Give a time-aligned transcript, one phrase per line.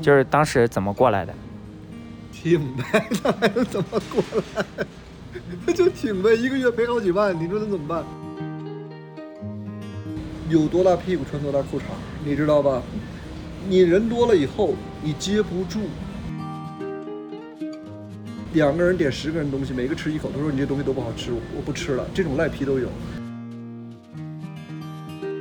[0.00, 1.34] 就是当时怎么过来的？
[2.32, 4.22] 挺呗，那 还能怎么过
[4.54, 4.64] 来？
[5.66, 8.04] 那 就挺呗，一个月赔好几万，你说能怎么办？
[10.50, 11.82] 有多大屁股穿多大裤衩，
[12.24, 12.82] 你知道吧？
[13.66, 15.80] 你人多了以后，你接不住。
[18.52, 22.06] 两个人点十个人东西，每个吃一口，他说你这东西都不好吃，我不吃了。
[22.12, 22.88] 这种赖皮都有。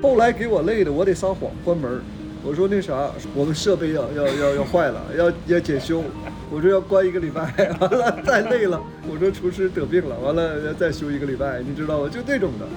[0.02, 2.02] 后来给我累的，我得撒谎关门。
[2.46, 6.04] 我说那啥，我们设备要要要要坏了， 要要检修。
[6.52, 7.42] 我说要关一个礼拜，
[7.80, 8.82] 完了太累了。
[9.10, 12.10] 我说厨师得病了，完了要再休一个礼拜，你知道吗？
[12.10, 12.68] 就这种的。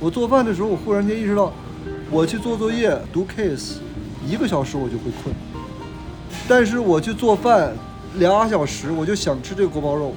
[0.00, 1.52] 我做饭的时候，我忽然间意识到，
[2.10, 3.76] 我去做作业读 case，
[4.28, 5.32] 一个小时我就会困，
[6.48, 7.72] 但是我去做饭
[8.16, 10.12] 俩小时，我就想吃这锅包肉。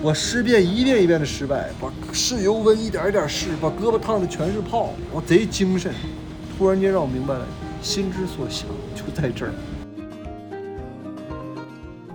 [0.00, 5.92] 我试遍一遍一遍的失败，把试油温一点一点试，把胳膊烫的全是泡，我贼精神。
[6.56, 7.44] 突然间让我明白了，
[7.82, 9.52] 心之所向就在这儿。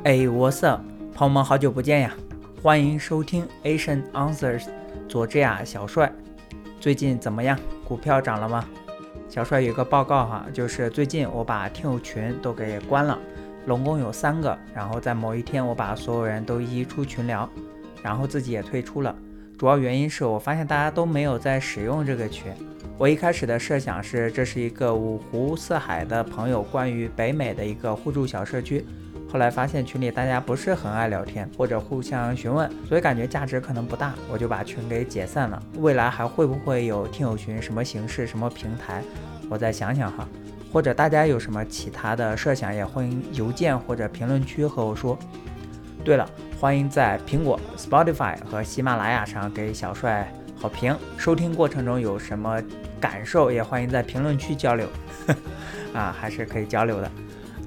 [0.05, 0.65] 哎，我是
[1.13, 2.13] 朋友们，好久不见呀！
[2.63, 4.63] 欢迎收听 Asian Answers，
[5.09, 6.09] 佐治亚小帅。
[6.79, 7.59] 最近怎么样？
[7.85, 8.63] 股票涨了吗？
[9.27, 13.19] 小帅有个报告哈，就是最近我把听友群都给关了，
[13.67, 17.47] 总共有三个，然后在某一天我把所有人都移出群聊。
[18.01, 19.13] 然后自己也退出了，
[19.57, 22.53] 主要原因是我发现大家都没有在使用这个群。
[22.99, 28.85] 我一开始的设想是这是一个五湖四海的朋友关于北美的一个互助小社区，
[29.31, 35.63] 后来发现群里大家不是很爱聊天或者互相询问，所以感觉价值可能不大，我就把群给解散了。
[35.77, 37.61] 未来还会不会有听友群？
[37.61, 38.27] 什么形式？
[38.27, 39.01] 什么平台？
[39.49, 40.27] 我再想想哈。
[40.73, 45.17] 或者大家有什么其他的设想，也欢迎邮件或者评论区和我说。
[46.03, 46.29] 对了。
[46.59, 50.29] 欢迎在苹果、Spotify 和喜马拉雅上给小帅
[50.59, 50.95] 好评。
[51.17, 52.61] 收听过程中有什么
[52.99, 54.87] 感受，也欢迎在评论区交流。
[55.95, 57.09] 啊，还是可以交流的。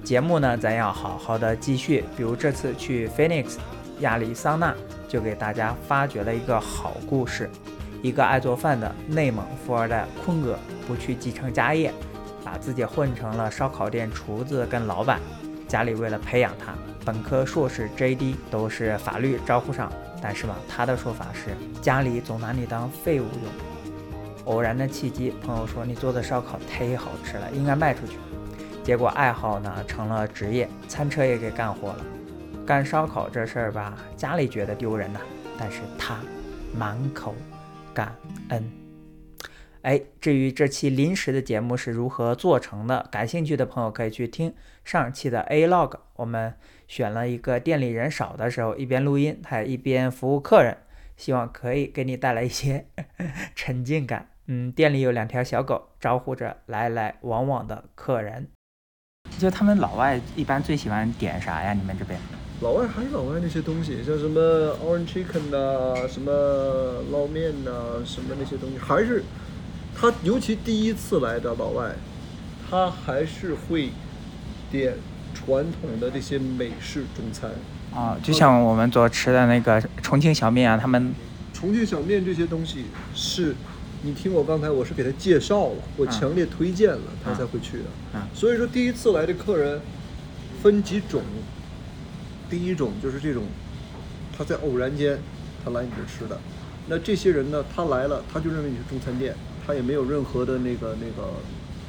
[0.04, 2.04] 节目呢，咱要好好的继续。
[2.16, 3.56] 比如这次去 Phoenix
[4.00, 4.74] 亚利桑那，
[5.08, 7.48] 就给大家发掘了一个好故事：
[8.02, 11.92] 一个爱做饭的内蒙富二代坤哥，不去继承家业，
[12.44, 15.18] 把自己混成了烧烤店厨子跟老板。
[15.66, 16.74] 家里为了培养他。
[17.04, 19.90] 本科、硕士、JD 都是法律招呼上，
[20.22, 21.50] 但是吧，他的说法是
[21.82, 23.52] 家里总拿你当废物用。
[24.44, 28.14] 偶然的契机，朋友说你做的烧烤忒好吃了，应该卖出去。
[28.84, 32.04] 结果爱好呢成了职业，餐车也给干活了。
[32.64, 35.20] 干烧烤这事儿吧，家里觉得丢人呐，
[35.58, 36.16] 但是他
[36.76, 37.34] 满口
[37.92, 38.14] 感
[38.48, 38.70] 恩。
[39.82, 44.54] 哎，至于这期临时的节目是如何做成的，感兴趣的朋友可以去听
[44.84, 45.98] 上期的 A log。
[46.16, 46.54] 我们
[46.86, 50.76] 选了一个店里人少的时候，一边录音，还一边服务客人，
[51.16, 52.86] 希望可以给你带来一些
[53.54, 54.28] 沉浸感。
[54.46, 58.48] 嗯，店里有两条小狗，招呼着来来往往的客人。
[59.38, 61.72] 就他们老外一般最喜欢点啥呀？
[61.72, 62.18] 你们这边？
[62.60, 64.40] 老外还是老外那些东西，像什么
[64.84, 66.30] orange chicken 呐，什么
[67.10, 69.24] 捞面呐，什么那些东西，还是。
[69.94, 71.92] 他尤其第一次来的老外，
[72.68, 73.90] 他还是会
[74.72, 74.94] 点
[75.32, 77.50] 传统的这些美式中餐
[77.94, 81.14] 啊，就像我们所吃的那个重庆小面啊，他们
[81.52, 83.54] 重庆小面这些东西是，
[84.02, 87.84] 你听我刚才我是给他介绍了，我强烈推荐了，他才会去的。
[88.34, 89.80] 所以说第一次来的客人
[90.62, 91.22] 分几种，
[92.50, 93.44] 第一种就是这种，
[94.36, 95.18] 他在偶然间
[95.64, 96.40] 他来你这吃的，
[96.88, 99.36] 那这些人呢，他来了他就认为你是中餐店。
[99.64, 101.34] 他也没有任何的那个那个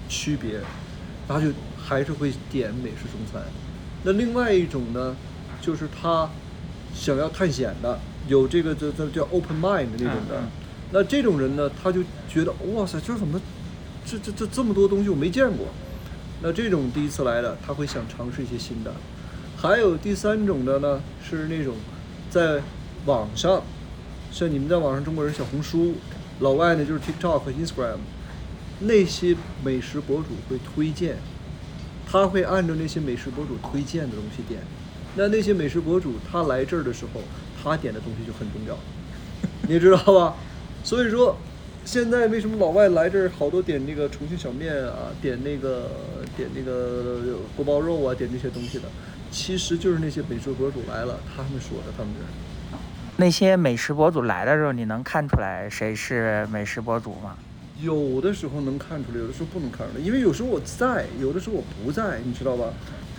[0.07, 0.59] 区别，
[1.27, 1.47] 他就
[1.77, 3.41] 还是会点美式中餐。
[4.03, 5.15] 那另外一种呢，
[5.61, 6.29] 就是他
[6.93, 10.41] 想要探险的，有这个这这叫 open mind 那种的。
[10.91, 13.41] 那这种人呢，他就觉得哇塞，这怎么
[14.05, 15.67] 这这这这么多东西我没见过。
[16.41, 18.93] 那这种第一次来的，他会想尝试一些新的。
[19.57, 21.75] 还有第三种的呢，是那种
[22.29, 22.61] 在
[23.05, 23.63] 网上，
[24.31, 25.95] 像你们在网上中国人小红书。
[26.39, 27.97] 老外呢，就是 TikTok 和 Instagram，
[28.85, 31.15] 那些美食博主会推荐，
[32.09, 34.61] 他会按照那些美食博主推荐的东西点。
[35.15, 37.21] 那那些美食博主他来这儿的时候，
[37.61, 38.77] 他点的东西就很重要，
[39.69, 40.35] 你知道吧？
[40.83, 41.37] 所以说，
[41.85, 45.91] 现在为什么老外来这儿好多点那个重庆小面啊，点那个
[46.35, 48.89] 点那个锅包肉啊，点这些东西的，
[49.31, 52.27] 其实就是那些美食博主来了，他们说的，他们这儿。
[53.15, 57.37] 那些美食博主来的时候，你能看出来谁是美食博主吗？
[57.81, 62.73] 有的时候能看出来，有的时候不能看出来，因为有时候我在，有的时候我不在，你知道吧？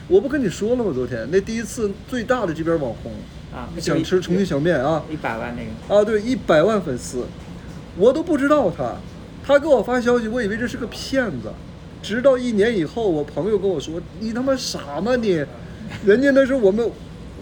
[0.07, 0.93] 我不跟你说了吗？
[0.95, 3.13] 昨天那第一次最大的这边网红
[3.53, 7.25] 啊，想吃重庆小面啊，一百万那个啊，对，一百万粉丝，
[7.97, 8.97] 我都不知道他，
[9.45, 11.51] 他给我发消息，我以为这是个骗子，
[12.03, 15.45] 直到一年以后，我朋友跟我说：“你他妈傻吗你？
[16.05, 16.91] 人家那是我们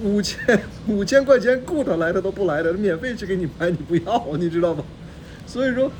[0.03, 0.39] 五千
[0.87, 4.85] 五千块钱雇他来，他都不来的，免费去给你拍，你不要，你知道吗？”
[5.47, 5.91] 所以说，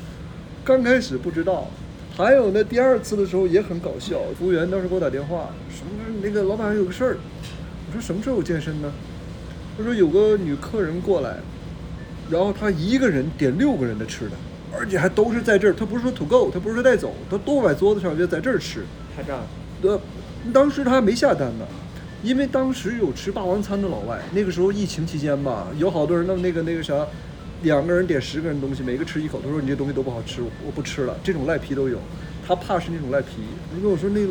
[0.63, 1.67] 刚开始不知道。
[2.15, 4.19] 还有呢，第二次的时候也很搞笑。
[4.37, 7.17] 服务员当时给我打电话，什么那个老板有个事儿。
[7.87, 8.91] 我说什么时候有健身呢？
[9.75, 11.37] 他说有个女客人过来，
[12.29, 14.31] 然后她一个人点六个人的吃的，
[14.77, 15.73] 而且还都是在这儿。
[15.73, 18.85] 她不是说 to go，她不是说带走，她都摆桌子上就在这儿吃。
[19.17, 19.39] 拍照。
[19.81, 19.99] 呃，
[20.53, 21.65] 当时他还没下单呢，
[22.21, 24.19] 因为当时有吃霸王餐的老外。
[24.31, 26.93] 那个时候疫情期间吧，有好多人弄那个那个啥。
[27.63, 29.41] 两个人点十个人东西，每个吃一口。
[29.41, 31.97] 他说：“你这东西都不好吃，我不吃了。”这种赖皮都有，
[32.45, 33.37] 他怕是那种赖皮。
[33.73, 34.21] 你跟我说那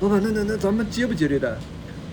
[0.00, 1.56] 老板，那那那咱们接不接这单？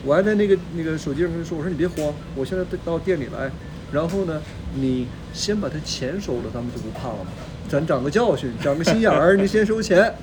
[0.03, 3.49] 我还在那个那个手机上跟他说：“我说你别慌，我现在到店里来，
[3.91, 4.41] 然后呢，
[4.75, 7.29] 你先把他钱收了，咱们就不怕了嘛。
[7.69, 10.03] 咱长个教训，长个心眼儿，你先收钱。”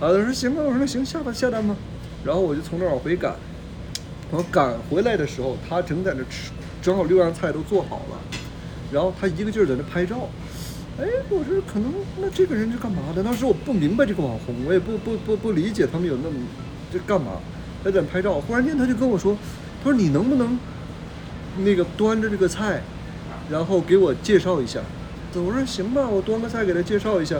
[0.00, 1.74] 啊，他说行吧，我说那行，下吧下单吧。
[2.24, 3.34] 然后我就从那儿往回赶，
[4.30, 6.50] 我赶回来的时候，他正在那吃，
[6.82, 8.20] 正好六样菜都做好了。
[8.92, 10.28] 然后他一个劲儿在那拍照，
[11.00, 13.22] 哎，我说可能那这个人是干嘛的？
[13.22, 16.36] 当时我不明白这个网红，我也不不不不理解他们有那么
[16.92, 17.40] 这干嘛，
[17.82, 18.40] 还在拍照。
[18.40, 19.36] 忽然间他就跟我说，
[19.82, 20.58] 他说你能不能
[21.58, 22.82] 那个端着这个菜，
[23.50, 24.80] 然后给我介绍一下？
[25.34, 27.36] 我说行吧，我端个菜给他介绍一下。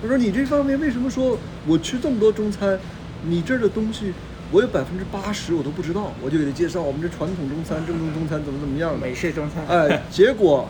[0.00, 1.36] 他说你这方面为什么说
[1.66, 2.78] 我吃这么多中餐，
[3.24, 4.12] 你这儿的东西？
[4.52, 9.66] 我有百分之八十我都不知道，我就给他介绍我们这传统中餐、正宗中餐怎么怎么样的美式中餐。
[9.66, 10.68] 哎，结果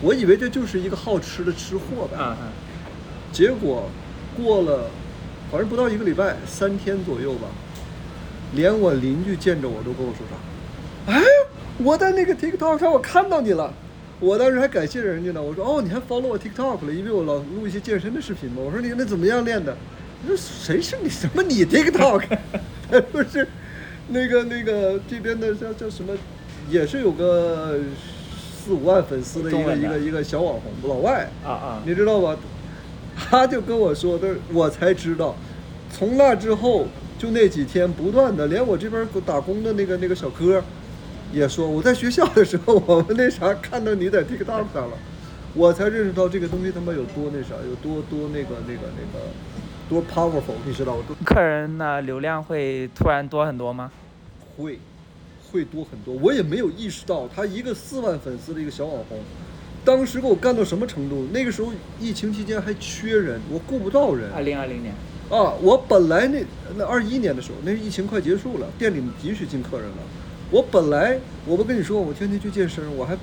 [0.00, 2.16] 我以为这就是一个好吃的吃货呗。
[2.16, 2.36] 啊
[3.32, 3.88] 结果
[4.36, 4.90] 过了，
[5.50, 7.48] 反正不到一个礼拜，三天左右吧，
[8.54, 11.12] 连我邻居见着我都跟我说啥？
[11.12, 11.22] 哎，
[11.78, 13.72] 我在那个 TikTok 上我看到你了，
[14.18, 15.40] 我当时还感谢人家呢。
[15.40, 18.62] 我说哦，你还 follow 我 TikTok 了，因为我老录一些健身的视频嘛。
[18.62, 19.76] 我说你那怎么样练的？
[20.22, 21.08] 你说谁是你？
[21.08, 22.24] 什么你 TikTok？
[23.12, 23.46] 不 是，
[24.08, 26.12] 那个那个这边的叫叫什么，
[26.68, 27.78] 也是有个
[28.64, 32.36] 四五万粉丝的一个一个一个小网红，老外啊啊，你知道吧？
[33.16, 35.36] 他就跟我说的，我才知道。
[35.92, 36.86] 从那之后，
[37.18, 40.62] 就那几天不断的，连我这边打工的那个那个小哥
[41.32, 44.96] 也说，我在学校的时候，我们那啥看到你在 TikTok 上了，
[45.54, 49.26] 我才认识到这个东西他妈有多那啥，有多多那个那个那个。
[49.90, 51.02] 多 powerful，你知道吗？
[51.24, 53.90] 客人的流量会突然多很多吗？
[54.56, 54.78] 会，
[55.50, 56.14] 会多很多。
[56.14, 59.18] 我也没有意识到，他一个四万粉丝的一个小网红，
[59.84, 61.26] 当时给我干到什么程度？
[61.32, 64.30] 那个时候疫情期间还缺人，我雇不到人。
[64.32, 64.94] 二零二零年。
[65.28, 66.44] 啊，我本来那
[66.76, 69.96] 那二一年的时候，那疫情快结束了，店里允许进客人了。
[70.52, 73.16] 我本来我不跟你说，我天天去健身，我还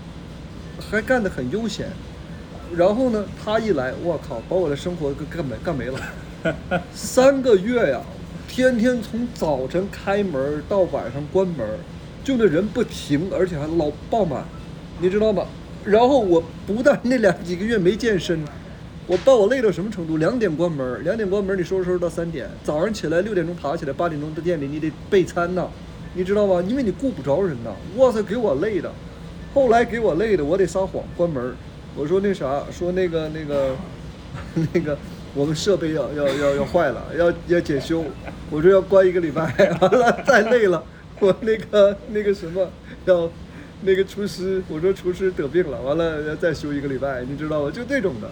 [0.80, 1.88] 还干得很悠闲。
[2.76, 6.00] 然后呢，他一来，我靠，把我的生活给干没干没了。
[6.94, 8.02] 三个月呀，
[8.48, 11.66] 天天从早晨开门到晚上关门，
[12.24, 14.44] 就那人不停，而且还老爆满，
[15.00, 15.46] 你知道吗？
[15.86, 18.40] 然后我不但那两几个月没健身，
[19.06, 20.18] 我把我累到什么程度？
[20.18, 25.68] 两点关门，两点关门，你收拾收拾到三点，早上起来六点钟爬起来，八点钟到店里你得备餐呐，
[26.14, 26.62] 你知道吗？
[26.68, 28.92] 因为你顾不着人呐，哇塞，给我累的。
[29.54, 31.56] 后来给我累的，我得撒谎关门，
[31.96, 33.76] 我说那啥，说那个那个
[34.74, 34.98] 那个。
[35.38, 38.04] 我们设备要要要要坏了， 要要检修，
[38.50, 39.44] 我说要关一个礼拜，
[39.80, 40.84] 完了太累了，
[41.22, 42.68] 我那个那个什么
[43.06, 43.30] 要
[43.84, 47.70] 那个厨师，我说厨师得病了，完了要再休一个礼拜，你知道吧？
[47.72, 48.28] 就这种的，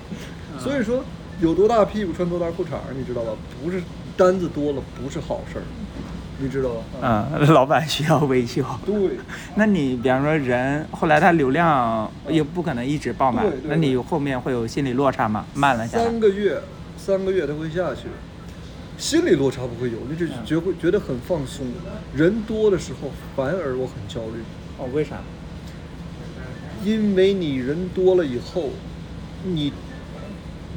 [0.59, 1.03] 所以说
[1.39, 3.33] 有多大屁股穿多大裤衩，你知道吧？
[3.63, 3.79] 不是
[4.17, 5.63] 单子多了不是好事儿，
[6.39, 6.83] 你知道吧？
[7.39, 8.63] 嗯，老板需要维修。
[8.83, 8.95] 对，
[9.53, 15.45] 那你比方说人后来他流量也不可能一直爆满，那你后面会有心理落差吗？
[15.53, 16.03] 慢了下来。
[16.03, 16.59] 三个月。
[17.05, 18.07] 三个月他会下去，
[18.97, 21.67] 心理落差不会有，你只觉会觉得很放松。
[22.15, 24.41] 人多的时候反而我很焦虑。
[24.79, 25.21] 哦，为啥？
[26.83, 28.71] 因为你人多了以后，
[29.43, 29.71] 你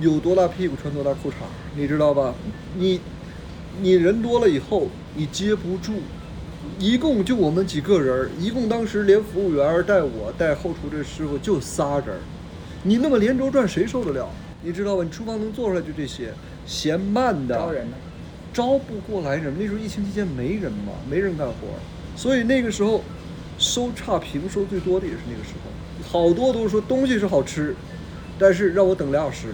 [0.03, 1.33] 有多大屁股穿多大裤衩，
[1.75, 2.35] 你知道吧？
[2.77, 3.01] 你
[3.81, 5.95] 你人多了以后，你接不住。
[6.79, 12.19] 一共就我们几个人，一共当时连服务员带我带后厨这师傅就仨人，
[12.83, 14.29] 你那么连轴转谁受得了？
[14.63, 15.05] 你知道吧？
[15.05, 16.33] 你厨房能做出来就这些，
[16.67, 17.97] 嫌慢的招人呢，
[18.53, 19.55] 招不过来人。
[19.57, 21.55] 那时候疫情期间没人嘛，没人干活，
[22.17, 23.03] 所以那个时候
[23.57, 25.71] 收差评收最多的也是那个时候。
[26.11, 27.75] 好多都是说东西是好吃，
[28.37, 29.49] 但是让我等俩小时。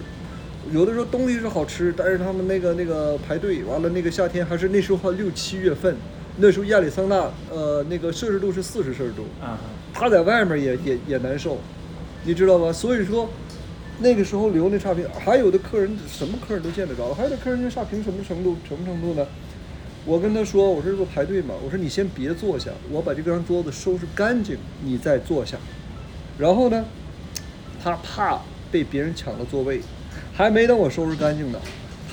[0.71, 5.95] 有的时候东西是好吃，但是他们那个那个排队，完了那个夏天还是那时候六七月份，
[6.37, 9.59] 那时候亚利桑那呃那个摄氏度是四十摄氏度啊，
[9.93, 11.59] 他在外面也也也难受，
[12.23, 12.73] 你知道吧？
[12.73, 13.29] 所以说。
[13.99, 19.25] 那个时候留那差评，还有的客人什么客人都见得着，还有的客人那差评什么程度，什么程度呢？
[20.05, 25.57] 我跟他说，我说这不排队嘛，我说你先别坐下，我把这张桌子收拾干净，你再坐下。
[26.37, 26.85] 然后呢，
[27.81, 28.39] 他怕
[28.71, 29.81] 被别人抢了座位，
[30.33, 31.59] 还没等我收拾干净呢，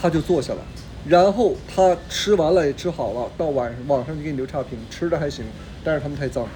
[0.01, 0.61] 他就坐下了。
[1.07, 5.45] 然后他吃完了也吃好了，到晚上网上就给你留差评，吃的还行，
[5.83, 6.47] 但是他们太脏，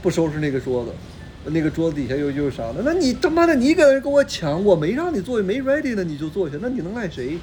[0.00, 0.90] 不收拾那个桌子。
[1.46, 2.82] 那个桌子底下又又啥的？
[2.84, 7.38] 那你他妈的你搁那跟我抢，我没让你坐，没 ready 呢，你就坐下，那你能赖谁？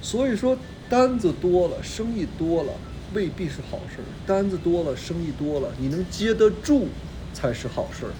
[0.00, 0.56] 所以说
[0.88, 2.72] 单子多了，生意多了
[3.12, 4.06] 未必是好事儿。
[4.26, 6.88] 单子多了，生意多了，你能接得住
[7.32, 8.12] 才是好事儿。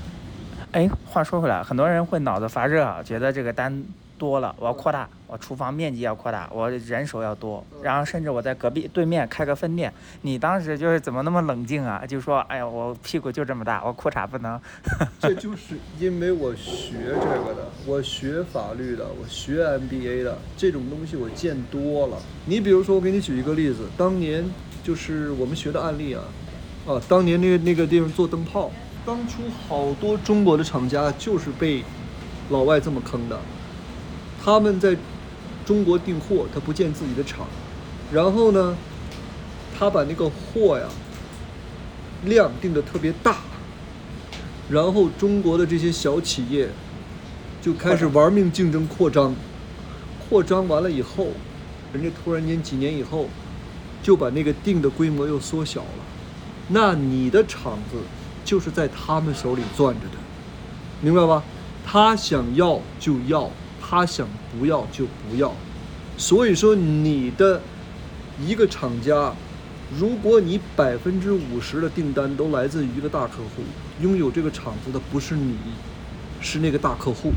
[0.73, 3.85] 哎，话说回来，很多人会脑子发热啊，觉得这个单。
[4.21, 9.91] 多了，我要扩大，我厨房面积要扩大，我人手要多，然后甚至我在隔壁对面开个分店。
[10.21, 12.05] 你当时就是怎么那么冷静啊？
[12.07, 14.61] 就说，哎呀，我屁股就这么大，我裤衩不能。
[15.19, 22.19] 这就是因为我学这个的，我学法律的，我学 MBA 的，这种东西我见多了。
[22.45, 24.45] 你比如说，我给你举一个例子，当年
[24.85, 26.23] 就是我们学的案例啊，
[26.87, 28.71] 啊，当年那个那个地方做灯泡，
[29.07, 31.83] 当初好多中国的厂家就是被
[32.51, 33.39] 老外这么坑的。
[34.43, 34.97] 他们在
[35.67, 37.47] 中国订货，他不建自己的厂，
[38.11, 38.77] 然后呢，
[39.79, 40.87] 他把那个货呀
[42.25, 43.37] 量定的特别大，
[44.71, 46.69] 然后中国的这些小企业
[47.61, 49.35] 就开始玩命竞争扩张，
[50.29, 51.29] 扩张完了以后，
[51.93, 53.29] 人家突然间几年以后
[54.03, 56.05] 就把那个定的规模又缩小了，
[56.69, 57.99] 那你的厂子
[58.45, 60.17] 就是在他们手里攥着的，
[61.03, 61.43] 明白吧？
[61.87, 63.51] 他想要就要。
[63.91, 65.53] 他想不要就不要，
[66.17, 67.61] 所以说你的
[68.41, 69.35] 一个厂家，
[69.99, 73.65] 如果你百分之五十的订单都来自于一个大客户，
[74.01, 75.57] 拥有这个厂子的不是你，
[76.41, 77.33] 是那个大客户，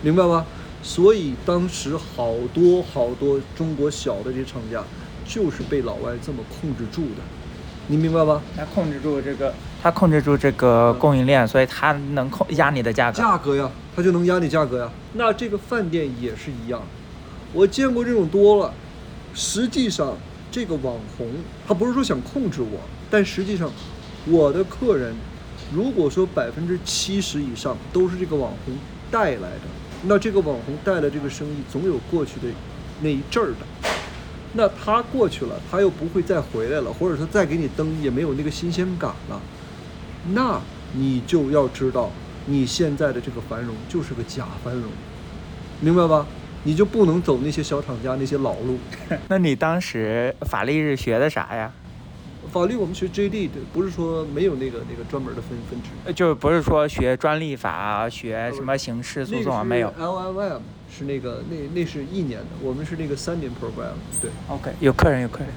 [0.00, 0.46] 明白吧？
[0.80, 4.84] 所以当时好多好多中国小的这些厂家，
[5.26, 7.22] 就是被老外这么控制住的，
[7.88, 8.40] 你明白吧？
[8.54, 9.52] 他控制住这个，
[9.86, 13.18] 他控制住这个供应链，所以他能控压你的价格。
[13.18, 13.70] 价格呀。
[13.94, 14.90] 他就能压你价格呀。
[15.12, 16.82] 那这个饭店也是一样，
[17.52, 18.74] 我见过这种多了。
[19.32, 20.16] 实际上，
[20.50, 21.28] 这个网红
[21.68, 23.70] 他不是说想控制我，但实际上，
[24.26, 25.14] 我的客人
[25.72, 28.76] 如果说百分之七十以上都是这个网红
[29.08, 29.68] 带来的，
[30.02, 32.48] 那这个网红带来这个生意总有过去的
[33.02, 33.88] 那一阵儿的。
[34.54, 39.40] 那他过去了，他又不会再回来了，或者说再给你登也没有那个新鲜感了。
[40.32, 40.60] 那
[40.94, 42.10] 你就要知道。
[42.48, 44.84] 你现在的这个繁荣就是个假繁荣，
[45.80, 46.24] 明白吧？
[46.62, 48.78] 你就不能走那些小厂家那些老路。
[49.28, 51.72] 那你当时法律是学的啥呀？
[52.52, 56.12] 法律我们学 JD 的，不是说没有那个那个专门的分分支。
[56.12, 59.64] 就是不是说学专利法，学什么刑事诉讼啊？
[59.64, 59.92] 没有。
[59.98, 60.60] LLM
[60.96, 63.94] 是那个那那是一年的，我们是那个三年 program。
[64.22, 64.30] 对。
[64.48, 65.48] OK，有客人有客人。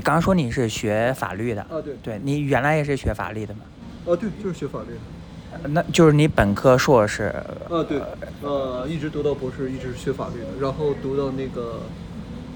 [0.00, 1.76] 你刚说你是学法律的啊？
[1.84, 3.60] 对，对你原来也是学法律的吗？
[4.06, 5.68] 啊，对，就是学法律的。
[5.68, 7.24] 那就是你本科、硕士？
[7.68, 8.00] 啊，对，
[8.40, 11.82] 呃，一直读到博士，一直学法律的，然后读到那个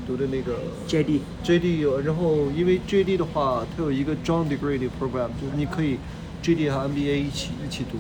[0.07, 0.55] 读的那个
[0.89, 5.99] JD，JD，然后因为 JD 的话，它有一个 John Degree 的 program，就是你可以
[6.43, 7.99] JD 和 MBA 一起一起读。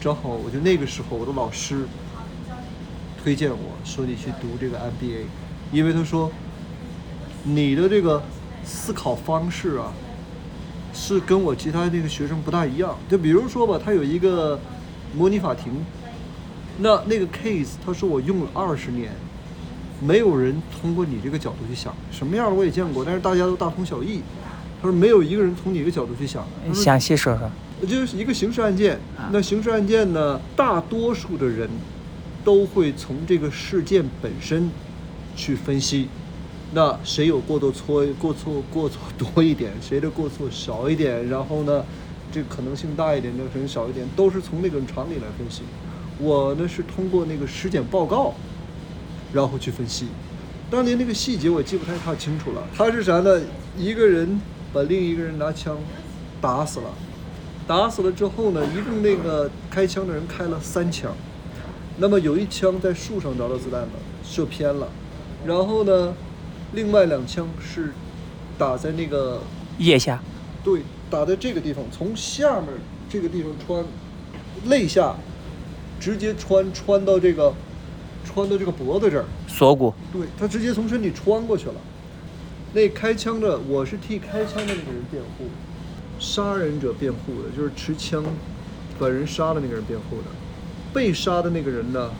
[0.00, 1.88] 正好我就那个时候，我的老师
[3.20, 5.24] 推荐我说你去读这个 MBA，
[5.72, 6.30] 因为他说
[7.42, 8.22] 你的这个。
[8.66, 9.92] 思考方式啊，
[10.92, 12.98] 是跟我其他那个学生不大一样。
[13.08, 14.58] 就比如说吧，他有一个
[15.14, 15.72] 模拟法庭，
[16.78, 19.12] 那那个 case，他说我用了二十年，
[20.00, 24.20] 没有人通过你这个角度去想，什么样的我也见过，但是大家都大同小异。
[24.82, 26.44] 他说没有一个人从你这个角度去想。
[26.74, 27.50] 详细说说。
[27.86, 28.98] 就是一个刑事案件，
[29.30, 31.68] 那刑事案件呢，大多数的人
[32.42, 34.70] 都会从这个事件本身
[35.36, 36.08] 去分析。
[36.72, 41.28] 那谁有过多错过错过错多一点，谁的过错少一点？
[41.28, 41.84] 然后呢，
[42.32, 45.62] 这可能性大一点，那可能少一点，都是从那个常理来分析。
[46.18, 48.34] 我呢是通过那个尸检报告，
[49.32, 50.08] 然后去分析。
[50.68, 52.62] 当年那个细节我记不太太清楚了。
[52.76, 53.40] 他是啥呢？
[53.78, 54.40] 一个人
[54.72, 55.78] 把另一个人拿枪
[56.40, 56.90] 打死了，
[57.66, 61.14] 打死了之后呢，一共那个开枪的人开了三枪，
[61.98, 63.88] 那么有一枪在树上着了子弹了，
[64.24, 64.88] 射偏了，
[65.46, 66.12] 然后呢？
[66.72, 67.92] 另外两枪是
[68.58, 69.40] 打在那个
[69.78, 70.20] 腋下，
[70.64, 70.80] 对，
[71.10, 72.68] 打在这个地方，从下面
[73.08, 73.84] 这个地方穿
[74.66, 75.14] 肋下，
[76.00, 77.54] 直接穿穿到这个
[78.24, 79.94] 穿到这个脖子这儿，锁骨。
[80.12, 81.74] 对，他直接从身体穿过去了。
[82.72, 85.44] 那开枪的，我是替开枪的那个人辩护，
[86.18, 88.24] 杀人者辩护的，就是持枪
[88.98, 90.24] 把人杀的那个人辩护的。
[90.92, 92.10] 被杀的那个人呢，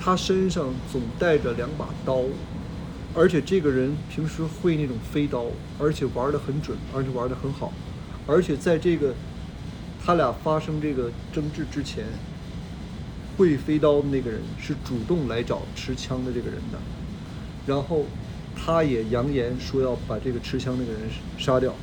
[0.00, 2.20] 他身上总带着两把刀，
[3.14, 5.46] 而且这个人平时会那种飞刀，
[5.78, 7.72] 而且玩的很准，而且玩的很好，
[8.26, 9.14] 而且在这个
[10.04, 12.04] 他俩发生这个争执之前。
[13.36, 16.78] 会飞刀的那个人是主动来找持枪的这个人的，
[17.66, 18.06] 然后
[18.54, 21.00] 他也扬言说要把这个持枪那个人
[21.36, 21.74] 杀掉。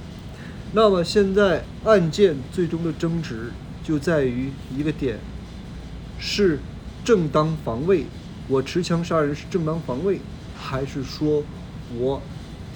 [0.71, 3.51] 那么现在案件最终的争执
[3.83, 5.19] 就在于一个点：
[6.17, 6.57] 是
[7.03, 8.05] 正当防卫，
[8.47, 10.21] 我持枪杀人是正当防卫，
[10.61, 11.43] 还是说
[11.97, 12.21] 我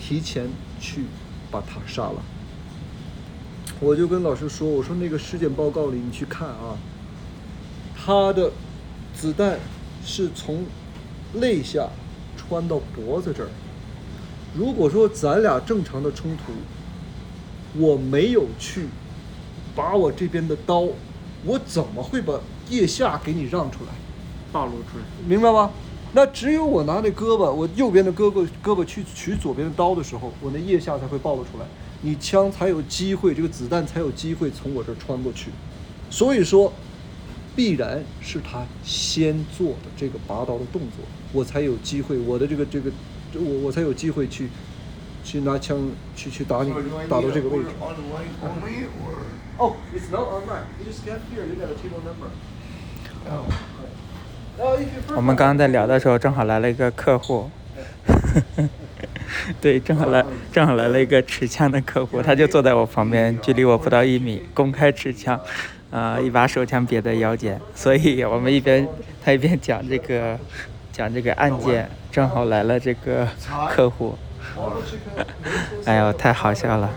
[0.01, 0.49] 提前
[0.79, 1.03] 去
[1.51, 2.21] 把他杀了？
[3.79, 6.75] 我就跟老师说：“我说那个尸检报告里你去看啊，
[7.95, 8.51] 他的。”
[9.15, 9.57] 子弹
[10.03, 10.65] 是从
[11.35, 11.87] 肋下
[12.35, 13.49] 穿到脖子这儿。
[14.53, 16.51] 如果说咱俩正常的冲突，
[17.79, 18.87] 我没有去
[19.73, 20.89] 把我这边的刀，
[21.45, 22.37] 我怎么会把
[22.69, 23.91] 腋下给你让出来，
[24.51, 25.05] 暴露出来？
[25.25, 25.71] 明白吗？
[26.15, 31.65] 那只有我拿那胳膊，我右边的胳膊胳膊去取左边的刀的时候，我那腋下才会暴露出来，
[32.01, 35.51] 你枪才有机会，这个子弹才有机会从我这儿穿过去。
[36.09, 36.73] 所以说。
[37.57, 42.91] 必然是他先做的这个拔刀的动作，我才有机会，我的这个这个，
[43.33, 44.49] 我我才有机会去，
[45.23, 45.79] 去拿枪
[46.17, 46.73] 去去打你，
[47.07, 47.69] 打到这个位置。
[49.57, 50.27] 哦，it's not.
[50.77, 51.45] You just get here.
[51.47, 52.27] You got a table number.
[55.15, 57.49] 我们刚刚在聊的时候，正好来了一个客户，
[59.59, 65.39] 对，正好来正好来了一个持枪的客户，他就坐在我旁边，距离我不到一米，公开持枪。
[65.91, 68.85] 啊，一把手枪别在腰间，所以我们一边
[69.23, 70.37] 他一边讲这个
[70.91, 73.25] 讲这个案件，正好来了这个
[73.69, 74.17] 客户，
[75.85, 76.89] 哎呦，太好笑了！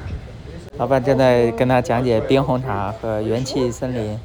[0.79, 4.19] 老板正在跟他讲解冰红茶和元气森林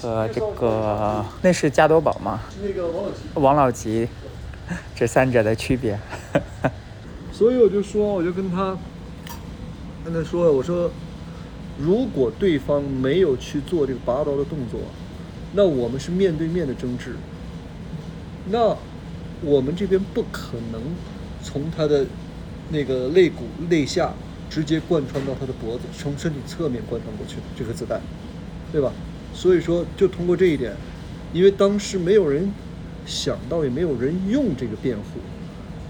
[0.00, 2.40] 和这个那是加多宝吗？
[2.62, 4.08] 那个王老吉，王老吉，
[4.94, 5.98] 这三者的区别。
[7.32, 8.76] 所以我就说，我就跟他
[10.04, 10.90] 跟他说，我说。
[11.82, 14.78] 如果对方没有去做这个拔刀的动作，
[15.54, 17.16] 那我们是面对面的争执。
[18.50, 18.76] 那
[19.40, 20.82] 我们这边不可能
[21.42, 22.04] 从他的
[22.68, 24.12] 那个肋骨肋下
[24.50, 27.98] 直接贯穿到他的脖子，从身体侧面贯穿过去这颗子弹，
[28.70, 28.92] 对吧？
[29.32, 30.74] 所以说，就通过这一点，
[31.32, 32.52] 因为当时没有人
[33.06, 35.20] 想到，也没有人用这个辩护。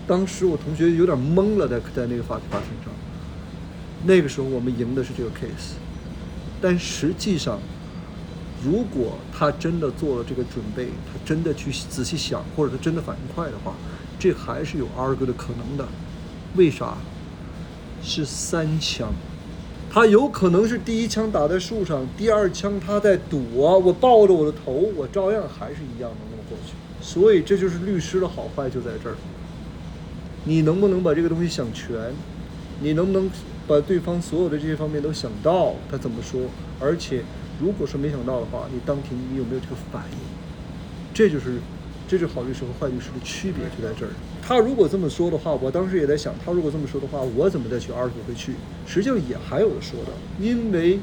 [0.06, 2.92] 当时我同学有点懵了，在在那个法法庭上。
[4.04, 5.74] 那个时候我们赢的是这个 case，
[6.60, 7.60] 但实际上，
[8.64, 13.74] 如果他真的做了这个准备，他真的去仔细想，或者他真的反应快的话，
[14.18, 15.86] 这还是有 argue 的可能的。
[16.56, 16.96] 为啥？
[18.02, 19.12] 是三枪，
[19.92, 23.38] 他有可能是第一枪打在树上，第二枪他在躲，
[23.80, 26.74] 我抱着我的头，我照样还是一样能那么过去。
[27.02, 29.16] 所以这就是律师的好坏就在这儿，
[30.44, 32.14] 你能不能把这个东西想全？
[32.80, 33.30] 你能不能？
[33.68, 36.40] 把对方所有的这些方面都想到，他怎么说？
[36.80, 37.22] 而且，
[37.60, 40.18] 如果说没想到的话，你当庭你有没有这个反应？
[41.14, 41.60] 这就是，
[42.10, 44.10] 这是好律师和坏律师的区别就在这儿。
[44.42, 48.54] 他如果这么说的话，我当时也在想，他如果这么说的话，我怎么再去 argue 回去？
[48.84, 50.98] 实际上也还有的说的，因为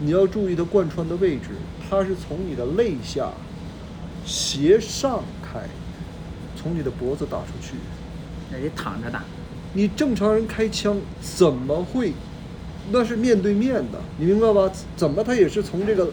[0.00, 1.50] 你要注意它贯穿的位置，
[1.90, 3.30] 它是从你的肋下
[4.24, 5.68] 斜上开，
[6.56, 7.74] 从你的脖子打出去。
[8.50, 9.22] 那得躺着打。
[9.74, 12.14] 你正常人开枪怎么会？
[12.90, 14.72] 那是面对面的，你明白吧？
[14.96, 16.10] 怎么他也是从这个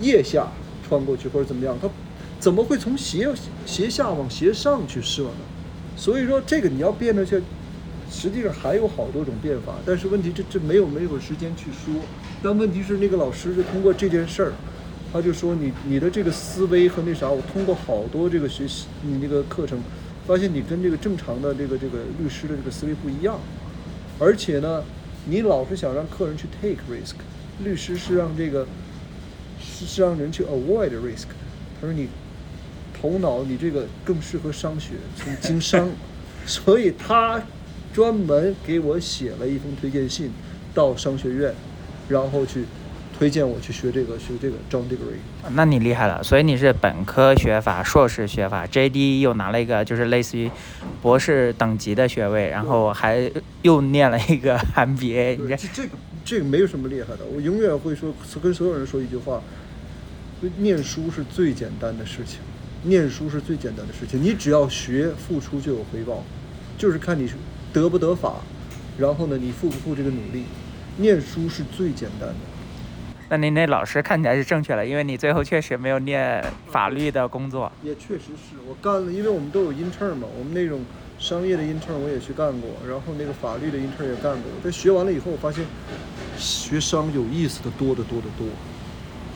[0.00, 0.48] 腋下
[0.88, 1.78] 穿过去或者怎么样？
[1.80, 1.88] 他
[2.38, 3.28] 怎么会从斜
[3.64, 5.44] 斜下往斜上去射呢？
[5.96, 7.40] 所以说这个你要变得去，
[8.10, 9.74] 实际上还有好多种变法。
[9.84, 11.94] 但是问题这这没有没有时间去说。
[12.42, 14.52] 但问题是那个老师是通过这件事儿，
[15.12, 19.80] 他就说你你的这个思维和那啥，我通过好多这个学习你那个课程。
[20.26, 23.38] 发现你跟这个正常的这个这个律师的这个思维不一样，
[24.18, 24.82] 而且呢，
[25.26, 27.14] 你老是想让客人去 take risk，
[27.62, 28.66] 律师是让这个
[29.60, 31.28] 是是让人去 avoid risk。
[31.80, 32.08] 他说你
[33.06, 35.88] 头脑你这个更适合商学，从经商，
[36.44, 37.40] 所以他
[37.92, 40.32] 专门给我写了一封推荐信
[40.74, 41.54] 到商学院，
[42.08, 42.64] 然后去。
[43.18, 45.16] 推荐我去学这个，学这个 John Degree。
[45.52, 50.50] 那你厉害了，所以你是本科学法、硕士学法，JD 又拿了一个就是类似于
[51.00, 55.38] 博士等级的学位，然后还又念了一个 MBA。
[55.48, 55.88] 这这个
[56.26, 59.40] 这个没有什么厉害的，我永远会说跟所有人说一句话：
[60.58, 62.40] 念书是最简单的事情，
[62.82, 66.22] 念书是最简单的事情，你只要学，付出就有回报，
[66.78, 67.28] 就是看你
[67.72, 68.36] 得不得法，
[68.98, 70.44] 然后呢，你付不付这个努力。
[70.98, 72.36] 念书是最简单的。
[73.28, 77.70] 那您那老师看起来是正确的，因为你最后确实没有念法律的工作。
[77.82, 80.80] 也确实是我干了，因为我们都有 intern 嘛，我们那种
[81.18, 84.44] 商业的 intern 我也去干过，然后那个法律的 intern 也干过。
[84.62, 85.66] 但学完了以后，我发现
[86.38, 88.46] 学商有意思的多得多得多，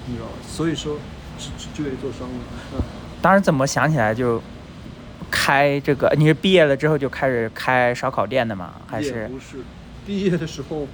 [0.07, 0.33] 你知道吧？
[0.47, 0.97] 所以说
[1.37, 2.85] 就就愿意做商了。
[3.23, 4.43] 当时怎么想起来就
[5.31, 6.13] 开这个？
[6.17, 8.75] 你是毕业了之后就开始开烧烤店的吗？
[8.87, 9.29] 还是？
[9.29, 9.59] 不是，
[10.07, 10.87] 毕业的时候。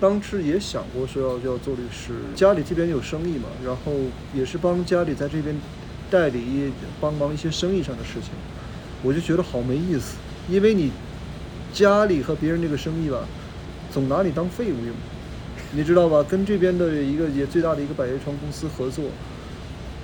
[0.00, 3.92] 当时也想过说要要做律师，家里这边有生意嘛，然后
[4.32, 5.52] 也是帮家里在这边
[6.08, 8.30] 代理帮忙一些生意上的事情，
[9.02, 10.14] 我就觉得好没意思，
[10.48, 10.92] 因为你
[11.72, 13.18] 家里和别人这个生意吧，
[13.90, 14.94] 总拿你当废物用，
[15.72, 16.22] 你知道吧？
[16.22, 19.06] 跟这边的一个也最大的一个百叶窗公司合作，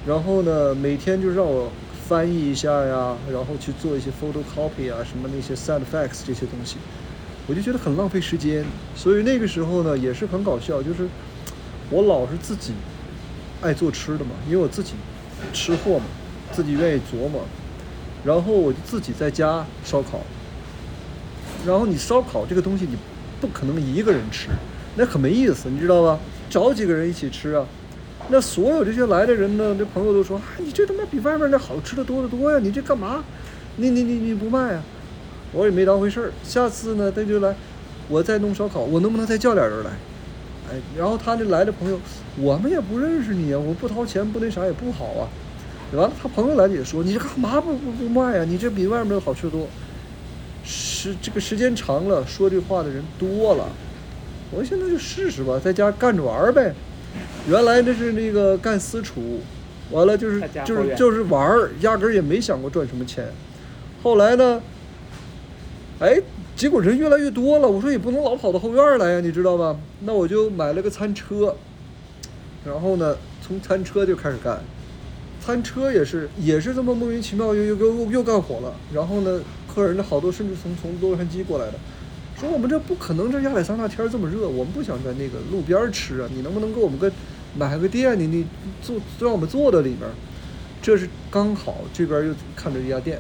[0.07, 1.71] 然后呢，每天就让我
[2.07, 6.77] 翻译一下呀，然后去做一些 photocopy 啊，什么那些 sound effects 这些东西。
[7.47, 8.65] 我就觉得很浪费时间，
[8.95, 11.09] 所以那个时候呢也是很搞笑，就是
[11.91, 12.73] 我老是自己
[13.63, 14.93] 爱做吃的嘛，因为我自己
[15.53, 16.05] 吃货嘛，
[16.53, 17.43] 自己愿意琢磨，
[18.25, 20.21] 然后我就自己在家烧烤。
[21.67, 22.97] 然后你烧烤这个东西，你
[23.41, 24.49] 不可能一个人吃，
[24.97, 26.19] 那很没意思，你知道吧？
[26.51, 27.67] 找几个人一起吃啊，
[28.29, 32.59] 那所有这些来的人呢，这朋友都说：“啊，你这他妈比外面那好吃的多得多呀！
[32.59, 33.23] 你这干嘛？
[33.77, 34.83] 你你你你不卖啊？”
[35.53, 37.55] 我也没当回事儿，下次呢他就来，
[38.09, 39.91] 我再弄烧烤，我能不能再叫俩人来？
[40.71, 42.01] 哎，然后他那来的朋友，
[42.39, 45.29] 我们也不认识你啊，我不掏钱不那啥也不好啊。
[45.93, 48.45] 完了，他朋友来了也说，你这干嘛不不不卖啊？
[48.45, 49.69] 你这比外面的好吃的多。
[50.65, 53.69] 时这个时间长了，说这话的人多了，
[54.51, 56.75] 我现在就试试吧，在家干着玩呗。
[57.49, 59.41] 原来这是那个干私厨，
[59.91, 63.27] 完了就是就是就是玩儿，压根儿也没想过赚什么钱。
[64.03, 64.61] 后来呢？
[66.01, 66.21] 哎，
[66.57, 69.79] 结果人越来越多了，我说也不能老跑到后院来呀，你知道吧？
[70.01, 71.55] 那我就买了个餐车，
[72.65, 74.61] 然后呢，从餐车就开始干，
[75.41, 78.75] 餐车也是也是这么莫名其妙又又又又干火了。
[78.93, 79.41] 然后呢，
[79.73, 81.75] 客人呢好多甚至从从洛杉矶过来的，
[82.45, 87.11] 说我们这不可能，这亚利桑那天这么热，我们不想在那个路边吃啊，你能不能给我们个
[87.57, 88.19] 买个店？
[88.19, 88.47] 你你
[88.83, 90.09] 坐让我们坐到里边，
[90.83, 93.19] 这是刚好这边又看着一家店。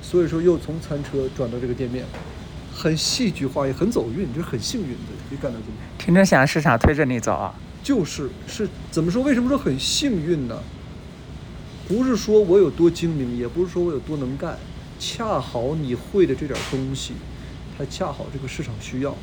[0.00, 2.04] 所以说，又从餐车转到这个店面，
[2.74, 5.86] 很戏剧化，也很走运，这是很幸运的，可以干到今天。
[5.98, 7.54] 听着像市场推着你走啊？
[7.82, 9.22] 就是是怎么说？
[9.22, 10.58] 为什么说很幸运呢？
[11.88, 14.58] 不是说我有多精明，也不是说我有多能干，
[14.98, 17.12] 恰好你会的这点东西，
[17.86, 19.14] 恰好这个市场需要，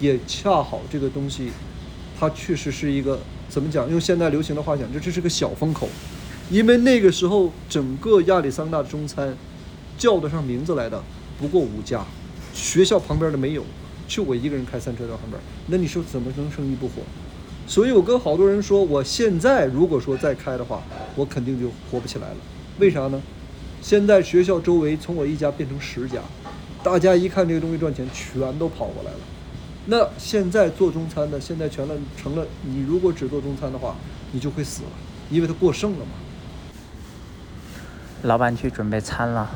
[0.00, 1.50] 也恰好这个东西，
[2.18, 3.90] 它确实是一个怎么讲？
[3.90, 5.88] 用现在流行的话讲，这这是个小风口，
[6.50, 9.36] 因为那个时候整个亚利桑那的中餐。
[9.96, 11.00] 叫得上名字来的
[11.38, 12.04] 不过五家，
[12.52, 13.64] 学校旁边的没有，
[14.08, 16.94] 就我一个人开三车道旁边，那你说怎么能生意不火？
[17.68, 20.82] 所以我跟好多人说，我现在如果说再开的话，
[21.14, 22.36] 我肯定就火不起来了。
[22.80, 23.22] 为啥呢？
[23.80, 26.20] 现在学校周围从我一家变成十家，
[26.84, 29.18] 大家一看这个东西赚钱，全都跑过来了。
[29.86, 33.96] 那现在做中餐的，现在全了成了，你如果只做中餐的话，
[34.32, 34.90] 你就会死了，
[35.30, 36.12] 因为它过剩了嘛。
[38.24, 39.48] 老板去准备餐了。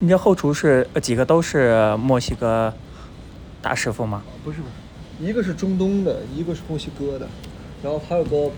[0.00, 2.74] 你这后厨是几个都是墨西哥
[3.62, 4.24] 大师傅吗？
[4.42, 7.28] 不是不是，一个是中东的，一个是墨西哥的，
[7.80, 8.50] 然后还有个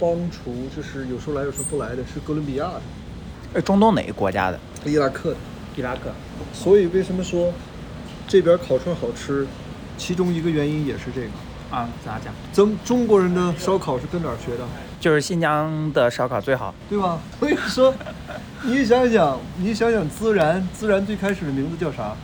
[0.00, 2.80] 帮厨，就是有时候来有时候不来的，是哥伦比亚的。
[3.54, 4.58] 呃，中东哪个国家的？
[4.84, 5.36] 伊拉克的。
[5.76, 6.12] 伊拉克。
[6.52, 7.52] 所以为什么说
[8.26, 9.46] 这边烤串好吃？
[9.96, 11.28] 其中一个原因也是这个。
[11.70, 12.32] 啊，咋讲？
[12.52, 14.64] 咱中国人的烧烤是跟哪儿学的？
[15.00, 17.20] 就是新疆的烧烤最好，对吧？
[17.38, 17.94] 所以说，
[18.62, 22.16] 你想想，你想想，孜然，孜然最开始的名字叫啥？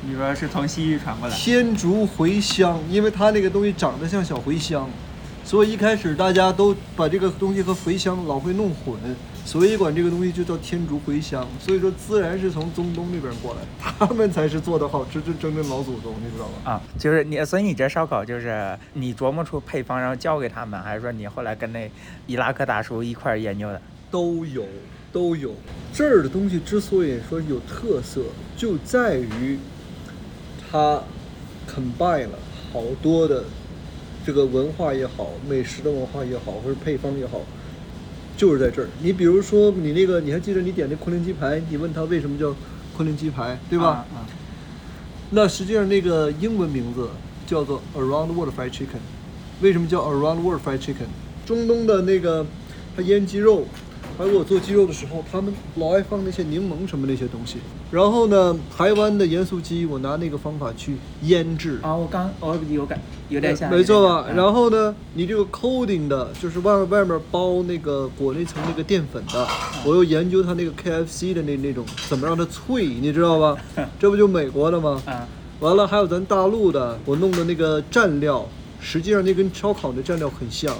[0.00, 1.34] 你说是从西域传过来？
[1.36, 4.88] 天竺茴香，因为它那个东西长得像小茴香，
[5.44, 8.94] 所以一开始大家都把这个东西和茴香老会弄混。
[9.48, 13.60] 所以管这个东西就叫天竺茴香，所以说孜然是从中东那边过来，
[13.98, 16.70] 他们才是做的好吃，就真正老祖宗，你知道吗？
[16.70, 21.90] 啊，就是你，所以你这烧烤就是你琢磨出配方然后教给他们，还是说你后来跟那
[22.26, 23.80] 伊拉克大叔一块研究的？
[24.10, 24.66] 都有，
[25.10, 25.54] 都有。
[25.94, 28.20] 这儿的东西之所以说有特色，
[28.54, 29.58] 就在于
[30.70, 31.02] 它
[31.66, 32.38] combine 了
[32.70, 33.44] 好多的
[34.26, 37.40] 这个文化也好，美食的文化也好，或者配方也好。
[38.38, 41.60] 就是在这儿，你比如说你那个，你还记得你点那昆仑鸡排？
[41.68, 42.54] 你问他为什么叫
[42.96, 44.06] 昆仑鸡排，对吧？
[44.14, 44.24] 啊。
[45.30, 47.08] 那实际上那个英文名字
[47.46, 49.02] 叫做 Around World Fried Chicken。
[49.60, 51.08] 为什么叫 Around World Fried Chicken？
[51.44, 52.46] 中东的那个
[52.96, 53.66] 他腌鸡肉。
[54.18, 57.58] 还有我做鸡肉的时候，他们老爱放那些柠檬什么那些东西。
[57.92, 61.78] 然后呢，台湾的盐酥鸡，我拿那个方法去腌制。
[61.82, 63.70] 啊，我刚哦有感有点像。
[63.70, 64.26] 没错吧？
[64.34, 69.46] 然后呢，你这个 coating 的，就是外外面包那个裹那层那个淀粉的，
[69.86, 73.56] 我又研究它那个 KFC 的那那种怎么让它脆，你知道吧？
[74.00, 75.00] 这不就美国的吗？
[75.06, 75.28] 啊。
[75.60, 78.44] 完了，还有咱大陆的，我弄的那个蘸料，
[78.80, 80.74] 实际上那跟烧烤的蘸料很像。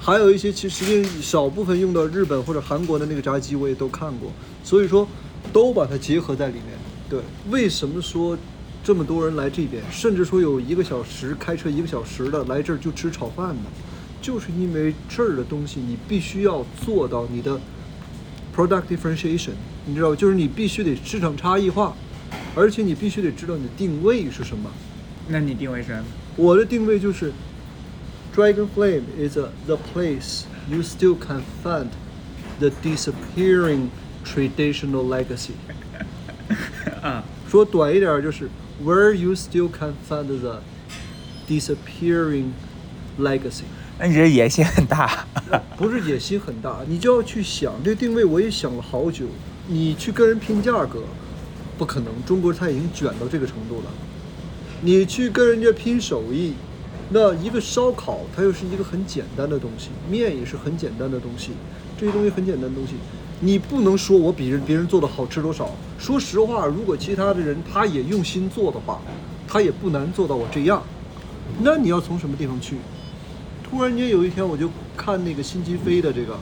[0.00, 4.30] 还有一些，其实实际少部分用到日本或者韩国的那个炸鸡，我也都看过，
[4.62, 5.06] 所以说
[5.52, 6.64] 都把它结合在里面。
[7.08, 8.36] 对，为什么说
[8.82, 13.62] 这么多人来这边，甚至说有一个小时开车一个小时的来这儿就吃炒饭呢？
[14.20, 17.60] 就是因为这儿的东西你必须要做到你的
[18.54, 19.52] product differentiation，
[19.86, 21.94] 你知道，就是你必须得市场差异化，
[22.54, 24.70] 而且你必须得知道你的定位是什么。
[25.28, 26.02] 那你定位是？
[26.36, 27.32] 我的定位就是。
[28.34, 31.90] Dragon Flame is a, the place you still can find
[32.58, 33.90] the disappearing
[34.24, 35.52] traditional legacy.
[37.00, 38.50] 啊，说短一点就是
[38.84, 40.60] where you still can find the
[41.46, 42.46] disappearing
[43.20, 43.62] legacy。
[44.00, 45.26] 那你这野心很大。
[45.76, 48.24] 不是野心很大，你就要去想这定位。
[48.24, 49.26] 我也想了好久。
[49.68, 51.04] 你去跟人拼价格，
[51.78, 52.12] 不可能。
[52.26, 53.90] 中国菜已经卷到这个程度了。
[54.80, 56.54] 你去跟人家拼手艺。
[57.10, 61.52] 那一个烧烤，它又是一个很简单的东西，面也是很简单的东西，
[61.98, 62.94] 这些东西很简单的东西，
[63.40, 65.70] 你不能说我比人别人做的好吃多少。
[65.98, 69.00] 说实话，如果其他的人他也用心做的话，
[69.46, 70.82] 他也不难做到我这样。
[71.60, 72.78] 那你要从什么地方去？
[73.62, 76.36] 突然间有一天，我就看那个辛吉飞的这个，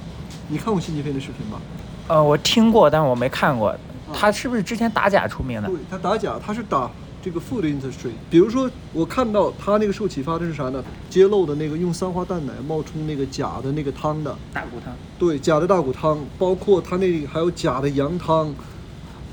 [0.48, 1.61] 你看过辛吉飞的视频吗？
[2.09, 3.75] 呃，我听过，但是我没看过。
[4.14, 5.68] 他是不是之前打假出名的？
[5.68, 6.90] 对他打假，他是打。
[7.23, 10.83] 这个 food industry，比如说我看到他那个受启发的是啥呢？
[11.09, 18.53] 揭露的那个用三花淡奶冒充那个假的那个汤的大骨汤，对，假的大骨汤，包括他那里还有假的羊汤，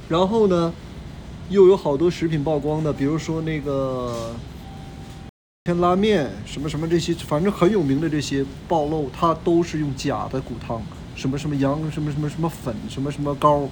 [0.07, 0.71] 然后呢，
[1.49, 4.35] 又有好多食品曝光的，比如说那个
[5.63, 10.79] 天拉面什么什么这些，反正很有名的这些暴露，它都是用假的骨汤，
[11.15, 13.67] 什么什么羊什么什么什么粉什么什么膏，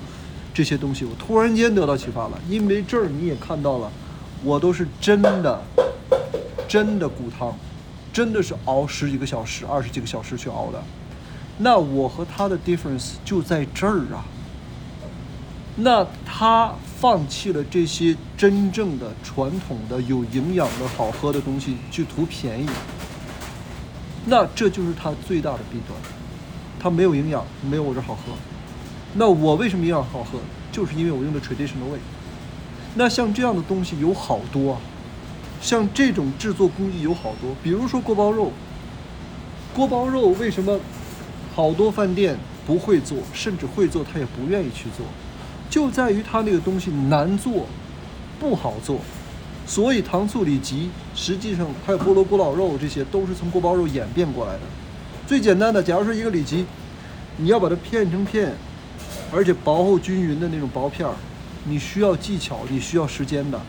[0.56, 3.92] 这些东西，我突然间得到启发了，因为这儿你也看到了。
[4.44, 5.62] 我都是真的，
[6.68, 7.54] 真的骨汤，
[8.14, 10.82] 真的是熬十几个小时、二十几个小时去熬的。
[11.58, 14.24] 那我和他的 difference 就在这儿啊。
[15.76, 22.68] 那他放弃了这些真正的传统的有营养的好喝的东西，去图便宜。
[24.26, 26.00] 那这就是他最大的弊端。
[26.80, 28.34] 他没有营养，没有我这好喝。
[29.14, 30.40] 那我为什么营养好喝？
[30.72, 32.00] 就是因为我用的 traditional way。
[32.98, 34.76] 那像这样的东西有好多，
[35.62, 38.52] 像这种制作工艺有好多，比如说锅包肉。
[39.76, 40.80] 锅包肉为什么
[41.54, 45.06] 好多饭店不会做，甚至会做他也不愿意去做，
[45.70, 47.68] 就在于它那个东西难做，
[48.40, 49.00] 不好做。
[49.68, 54.62] 所以糖醋里脊实际上还有菠萝咕老肉，这些都是从锅包肉演变过来的。
[55.28, 56.66] 最简单的，假如说一个里脊，
[57.38, 58.54] 你要把它片成片，
[59.32, 61.14] 而且薄厚均匀的那种薄片儿。
[61.70, 63.60] 你需要技巧，你需要时间的。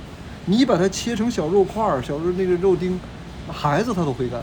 [0.47, 2.99] 你把它切成小肉块儿、小肉那个肉丁，
[3.51, 4.41] 孩子他都会干。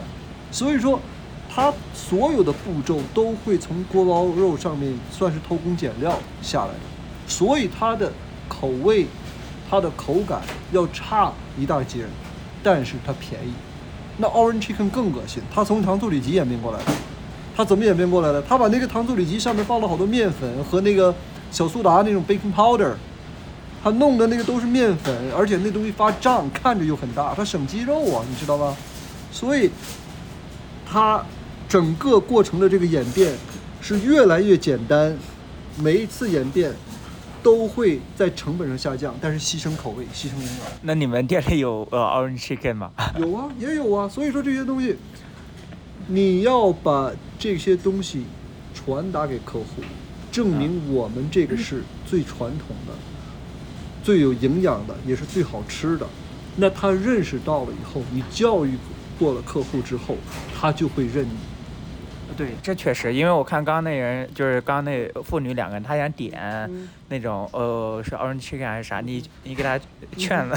[0.51, 0.99] 所以说，
[1.53, 6.79] 他所有的步骤都会从锅包肉上面算是偷工减料下来的。
[7.27, 8.11] 所以它的
[8.47, 9.07] 口味、
[9.67, 10.41] 它的口感
[10.71, 12.05] 要差一大截，
[12.61, 13.51] 但是它便宜。
[14.17, 16.85] 那 Orange Chicken 更恶心，它从糖醋里脊演变过来的。
[17.55, 18.41] 它怎么演变过来的？
[18.43, 21.13] 它把那个糖醋里脊上面放了好多面粉和那个
[21.49, 22.93] 小苏打那种 baking powder。
[23.85, 28.75] 他弄的那个都是面粉，而且那东西发胀，看着又很大，他省肌肉啊，你知道吗？
[29.31, 29.69] 所以，
[30.83, 31.23] 它
[31.69, 33.35] 整个过程的这个演变
[33.79, 35.15] 是越来越简单，
[35.77, 36.73] 每一次演变
[37.43, 40.67] 都会在成本上下降，但是牺牲口味，牺牲营养。
[40.81, 42.91] 那你们店里有呃 Orange Chicken 吗？
[43.19, 44.09] 有啊，也有啊。
[44.09, 44.97] 所以说这些东西，
[46.07, 48.25] 你要把这些东西
[48.73, 49.83] 传达给客户，
[50.31, 52.93] 证明我们这个是最传统的。
[54.05, 56.05] 最有营养的也是最好吃的，
[56.57, 58.77] 那他认识到了以后，你教育
[59.17, 60.15] 过了客户之后，
[60.55, 61.35] 他就会认你。
[62.37, 66.69] 对，这确实，因为我看刚刚那人就是刚刚那妇女两个人，她想点
[67.09, 69.79] 那种呃是 orange chicken 还是啥，你你给她
[70.15, 70.55] 劝了。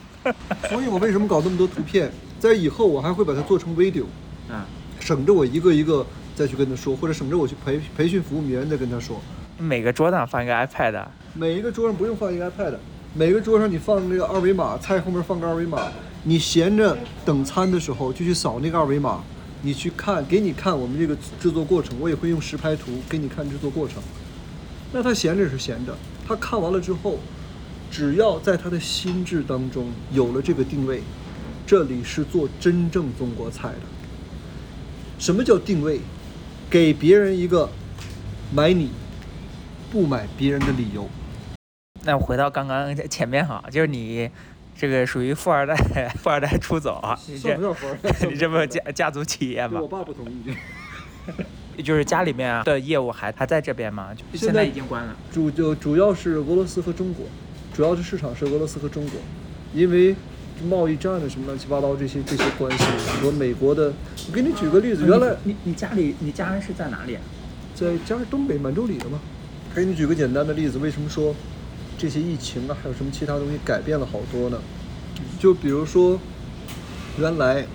[0.70, 2.10] 所以我为什么搞那么多图片？
[2.40, 4.04] 在以后我还会把它做成 video，
[4.48, 4.64] 嗯，
[4.98, 9.20] 省着我一个一个再去跟他说，或者省着我去培培训服务员再跟他说。
[9.58, 11.04] 每个桌子上放一个 iPad。
[11.38, 12.74] 每一个桌上不用放一个 iPad，
[13.14, 15.86] 每个桌上你放那个二维码，菜后面放个二维码，
[16.24, 19.22] 你闲着等餐的时候就去扫那个二维码，
[19.62, 24.02] 你去看，给你看我们这个制作过程，我也会用实拍图给你看制作过程。
[24.92, 25.96] 那他闲着是闲着，
[26.26, 27.20] 他看完了之后，
[27.88, 31.02] 只要在他的心智当中有了这个定位，
[31.64, 33.82] 这里是做真正中国菜的。
[35.20, 36.00] 什么叫定位？
[36.68, 37.70] 给别人一个
[38.52, 38.90] 买你
[39.88, 41.08] 不买别人的理由。
[42.08, 44.30] 那回到刚刚前面哈，就是你
[44.74, 45.76] 这个属于富二代，
[46.16, 47.54] 富二代出走啊， 你这
[48.30, 49.78] 你这不家家族企业吗？
[49.78, 50.54] 我爸不同意。
[51.82, 54.08] 就是家里面的业务还还在这边吗？
[54.32, 55.14] 现在已经关了。
[55.30, 57.26] 主就主要是俄罗斯和中国，
[57.74, 59.20] 主要的市场是俄罗斯和中国，
[59.74, 60.16] 因为
[60.64, 62.84] 贸易战的什么乱七八糟这些这些关系
[63.20, 63.92] 和美国的。
[64.28, 67.14] 我给你举个例子，原来你你家里你家人是在哪里？
[67.16, 67.20] 啊
[67.74, 69.20] 在家是东北满洲里的吗？
[69.76, 71.34] 给你举个简单的例子，为什么说
[71.98, 74.58] 这些疫情啊，还有什么其他东西改变了好多呢？
[75.38, 76.18] 就比如说
[77.18, 77.66] 原来。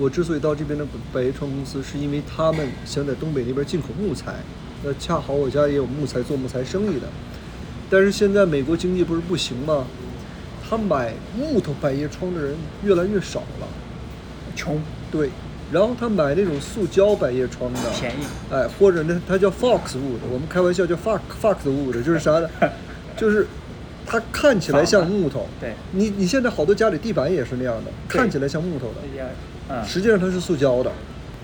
[0.00, 4.32] 我之所以到这边的百叶窗公司，是因为他们想在东北那边进口木材，
[4.84, 7.08] 那恰好我家也有木材做木材生意的。
[7.90, 9.84] 但是现在美国经济不是不行吗？
[10.70, 13.66] 他买木头百叶窗的人越来越少了，
[14.54, 14.80] 穷。
[15.10, 15.30] 对，
[15.72, 18.24] 然后他买那种塑胶百叶窗的，便宜。
[18.52, 22.48] 哎，或者呢，它叫 Fox Wood，我们开玩笑叫 Fox Fox Wood，就是啥呢？
[23.16, 23.48] 就是
[24.08, 25.46] 它看起来像木头。
[25.60, 25.74] 对。
[25.92, 29.84] 你你现在好多家里地板也是那样的，看起来像木头的。
[29.84, 30.90] 实际上它是塑胶的，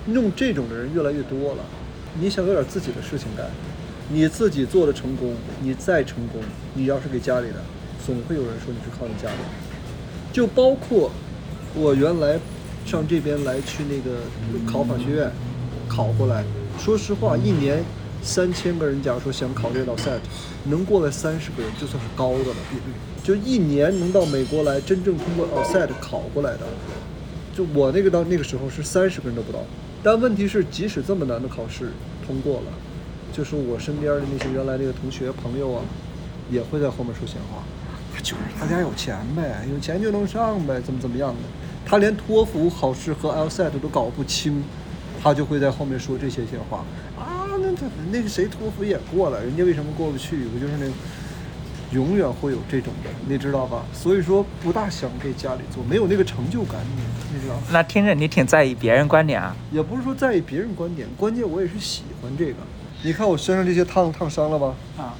[0.07, 1.63] 弄这种的人越来越多了。
[2.19, 3.45] 你想有点自己的事情干，
[4.09, 6.41] 你自己做的成功，你再成功，
[6.73, 7.55] 你要是给家里的，
[8.05, 9.37] 总会有人说你是靠你家里。
[10.33, 11.11] 就包括
[11.75, 12.39] 我原来
[12.85, 14.17] 上这边来去那个
[14.69, 15.31] 考法学院
[15.87, 16.43] 考过来，
[16.79, 17.83] 说实话，一年
[18.25, 20.17] 三千个人，假如说想考这道 set，
[20.63, 22.91] 能过来三十个人就算是高的了比率。
[23.23, 26.61] 就一年能到美国来真正通过 set 考过来的。
[27.55, 29.59] 就我那个到那个时候是三十个人都不到，
[30.03, 31.91] 但问题是，即使这么难的考试
[32.25, 32.71] 通过了，
[33.31, 35.81] 就是我身边的那些原来那个同学朋友啊，
[36.51, 37.63] 也会在后面说闲话，
[38.21, 41.39] 就是他家有钱呗，有钱就能上呗，怎么怎么样的，
[41.85, 44.61] 他连托福考试和 LSAT 都搞不清，
[45.23, 46.83] 他就会在后面说这些闲话，
[48.11, 50.45] 那个谁托福也过了，人家为什么过不去？
[50.45, 50.85] 不就是那。
[51.91, 53.85] 永远会有这种的，你知道吧？
[53.93, 56.81] 所以说不大想给家里做，没有那个成就感，
[57.31, 57.55] 你知道？
[57.71, 59.55] 那听着你挺在意别人观点啊？
[59.71, 62.55] 也不是说在意别人观点，关键我也是喜欢这个。
[63.03, 64.75] 你看我身上这些烫烫伤了吧？
[64.97, 65.13] 啊。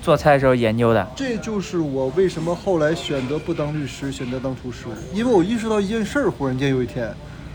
[0.00, 1.06] 做菜的时候研究的。
[1.16, 6.30] 这就是我为什么后来选择不当律师，选择当厨师，因为我意识到一件事儿。
[6.30, 7.12] 忽然间有一天，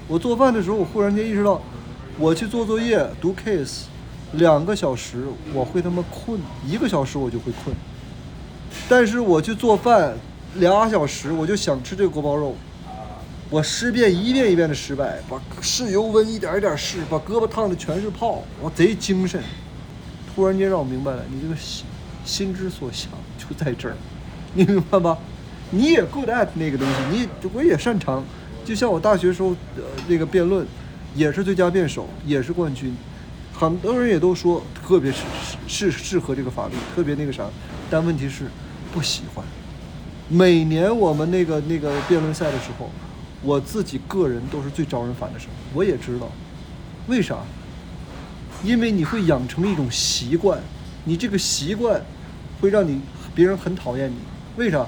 [0.08, 1.62] 我做饭的时候，我忽然间意识到，
[2.18, 3.84] 我去做作业读 case。
[4.34, 5.24] 两个小时
[5.54, 7.76] 我会他妈困，一个小时我就会困。
[8.90, 10.14] 但是我去做饭，
[10.56, 12.56] 俩小时我就想吃这个锅包肉，
[13.50, 19.42] 我试遍一遍一遍的失败，把试油温一点一点试，把胳膊烫的全是泡，我贼精神。
[20.34, 21.86] 突然间让我明白了，你这个心
[22.26, 23.96] 心之所向就在这儿，
[24.54, 25.18] 你明白吧？
[25.70, 28.24] 你也 good at 那个东西，你我也擅长。
[28.66, 30.68] 就像我大学时候呃那个辩论，
[31.16, 32.94] 也是最佳辩手，也是冠军。
[33.54, 35.20] 很多人也都说，特别是
[35.66, 37.46] 是适合这个法律，特别那个啥，
[37.90, 38.46] 但问题是
[38.94, 39.46] 不喜欢。
[40.28, 42.90] 每年我们那个那个辩论赛的时候，
[43.42, 45.54] 我自己个人都是最招人烦的时候。
[45.74, 46.30] 我也知道，
[47.08, 47.38] 为啥？
[48.64, 50.60] 因为你会养成一种习惯，
[51.06, 52.02] 你这个习惯
[52.60, 53.00] 会让你
[53.34, 54.16] 别人很讨厌你。
[54.58, 54.86] 为啥？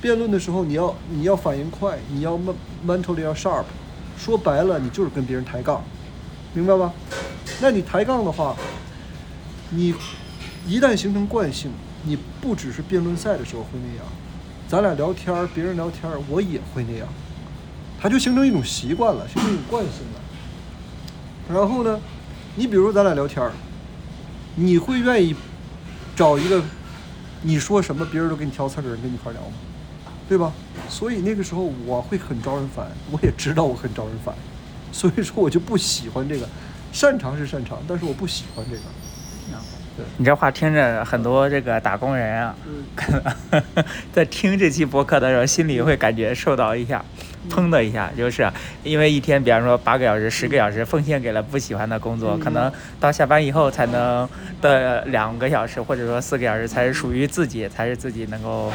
[0.00, 2.38] 辩论的时候你要你要反应快，你要
[2.86, 3.64] mentally 要 sharp，
[4.22, 5.82] 说白了你就是跟别人抬杠，
[6.52, 6.92] 明白吧？
[7.58, 8.54] 那你抬杠的话，
[9.70, 9.94] 你
[10.66, 11.70] 一旦形成惯性，
[12.04, 14.04] 你不只是辩论赛的时候会那样，
[14.68, 17.08] 咱俩聊天儿，别人聊天儿，我也会那样，
[17.98, 20.20] 它就形成一种习惯了，形成一种惯性了。
[21.54, 21.98] 然后呢，
[22.56, 23.52] 你比如咱俩聊天儿，
[24.54, 25.34] 你会愿意
[26.14, 26.62] 找一个
[27.40, 29.52] 你说什么别人都给你挑刺儿的人跟你一块聊吗？
[30.30, 30.52] 对吧？
[30.88, 34.32] 所以那个时候我会很招人烦，我也知道我很招人烦，
[34.92, 36.48] 所以说我就不喜欢这个。
[36.92, 38.82] 擅长是擅长，但是我不喜欢这个。
[39.96, 42.54] 对，你这话听着，很多这个打工人啊，
[44.12, 47.04] 在听这期博客的时候，心里会感觉受到一下，
[47.48, 48.50] 砰的一下，就是
[48.82, 54.28] 因为一天，比方说八个小时、十个小时，奉献给了不喜欢的工作，可能到下班以后才能
[54.60, 58.72] 的两个小时，或者说四个小时，才是属于自己，才是自己能够，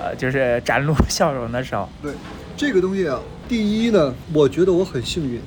[0.00, 1.88] 呃，就是展露笑容的时候。
[2.00, 2.12] 对，
[2.56, 5.40] 这个东西啊，第一呢，我觉得我很幸运，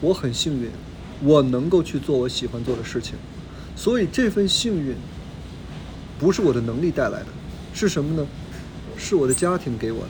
[0.00, 0.70] 我很幸运。
[1.20, 3.16] 我能够去做我喜欢做的事情，
[3.74, 4.94] 所以这份幸运
[6.16, 7.26] 不是我的能力带来的，
[7.74, 8.24] 是什么呢？
[8.96, 10.08] 是我的家庭给我的。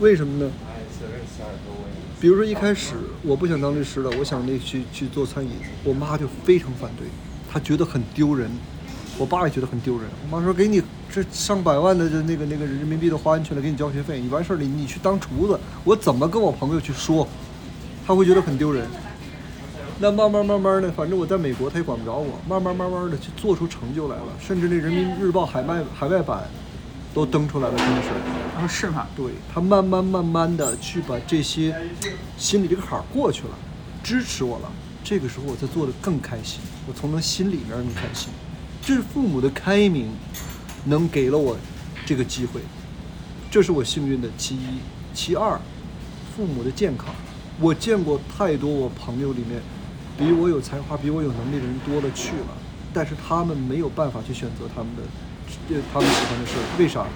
[0.00, 0.50] 为什么呢？
[2.20, 5.50] 比如说一开始我不想当律师了，我想那去去做餐饮，
[5.84, 7.06] 我妈就非常反对，
[7.50, 8.50] 她觉得很丢人，
[9.18, 10.08] 我爸也觉得很丢人。
[10.24, 17.26] 我妈说给你这上百万的这那个那个人民币都花进去了，给你交学费，你完事儿了你去当厨子，我怎么跟我朋友去说？
[18.06, 18.86] 他会觉得很丢人。
[19.98, 26.48] 那慢慢慢慢的，反正我在美国他也管不着我，慢慢慢慢的去做出成就来了，甚至那人民日报海外海外版
[27.16, 28.08] 都登出来了，真的是。
[28.58, 29.06] 啊，是吗？
[29.16, 31.74] 对他慢慢慢慢的去把这些
[32.36, 33.56] 心里这个坎儿过去了，
[34.04, 34.70] 支持我了。
[35.02, 38.28] 这个时候我才做的更开心，我从他心里面更开心。
[38.82, 40.10] 这是父母的开明，
[40.84, 41.56] 能给了我
[42.04, 42.60] 这个机会，
[43.50, 44.80] 这是我幸运的其一。
[45.14, 45.58] 其二，
[46.36, 47.14] 父母的健康。
[47.58, 49.62] 我见过太多我朋友里面，
[50.18, 52.48] 比我有才华、比我有能力的人多了去了，
[52.92, 55.02] 但是他们没有办法去选择他们的，
[55.68, 56.62] 这，他们喜欢的事儿。
[56.78, 57.06] 为啥？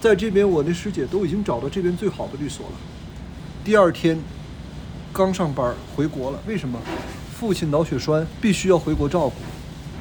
[0.00, 2.72] 在这边，我那师姐都已经找到这边最好的律所了。
[3.64, 4.18] 第二天，
[5.12, 6.38] 刚上班回国了。
[6.46, 6.78] 为什么？
[7.34, 9.34] 父亲脑血栓，必须要回国照顾。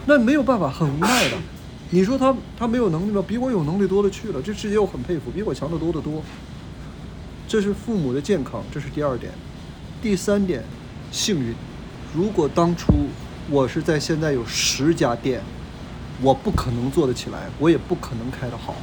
[0.06, 1.38] 那没有办法，很无奈的。
[1.90, 3.24] 你说他他没有能力吗？
[3.28, 4.42] 比我有能力多了去了。
[4.42, 6.22] 这师姐我很佩服，比我强的多得多。
[7.48, 9.32] 这是父母的健康，这是第二点。
[10.02, 10.64] 第三点，
[11.12, 11.56] 幸运。
[12.14, 12.94] 如果当初
[13.50, 15.42] 我是在现在有十家店，
[16.22, 18.76] 我不可能做得起来，我也不可能开得好。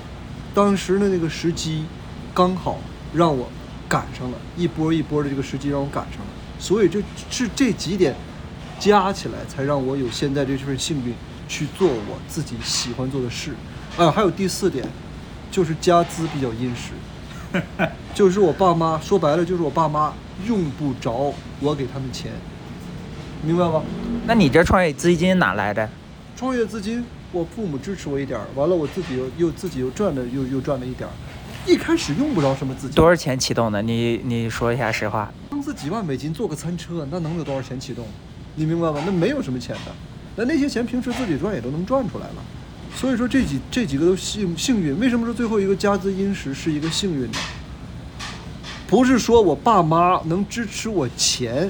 [0.54, 1.84] 当时的那个时机，
[2.32, 2.78] 刚好
[3.12, 3.48] 让我
[3.88, 6.26] 赶上了，一波一波的这个时机让我赶上了，
[6.60, 8.14] 所以这是这几点
[8.78, 11.12] 加起来，才让我有现在这份幸运
[11.48, 13.52] 去做我自己喜欢做的事。
[13.96, 14.86] 啊，还有第四点，
[15.50, 17.60] 就是家资比较殷实，
[18.14, 20.12] 就是我爸妈说白了就是我爸妈
[20.46, 22.30] 用不着我给他们钱，
[23.42, 23.82] 明白吧？
[24.26, 25.88] 那你这创业资金哪来的？
[26.36, 27.04] 创业资金。
[27.34, 31.12] 我父母支持我一点儿，完了我自己又又自己又赚了又又赚了一点儿，
[31.66, 32.94] 一开始用不着什么资金。
[32.94, 33.82] 多少钱启动的？
[33.82, 35.32] 你你说一下实话。
[35.50, 38.06] 工资几万美金做个餐车，那能有多少钱启动？
[38.54, 39.02] 你明白吗？
[39.04, 39.92] 那没有什么钱的，
[40.36, 42.34] 那那些钱平时自己赚也都能赚出来了。
[42.94, 44.96] 所以说这几这几个都幸幸运。
[45.00, 47.38] 为什么说最后一个家资殷实是一个幸运呢？
[48.86, 51.68] 不是说我爸妈能支持我钱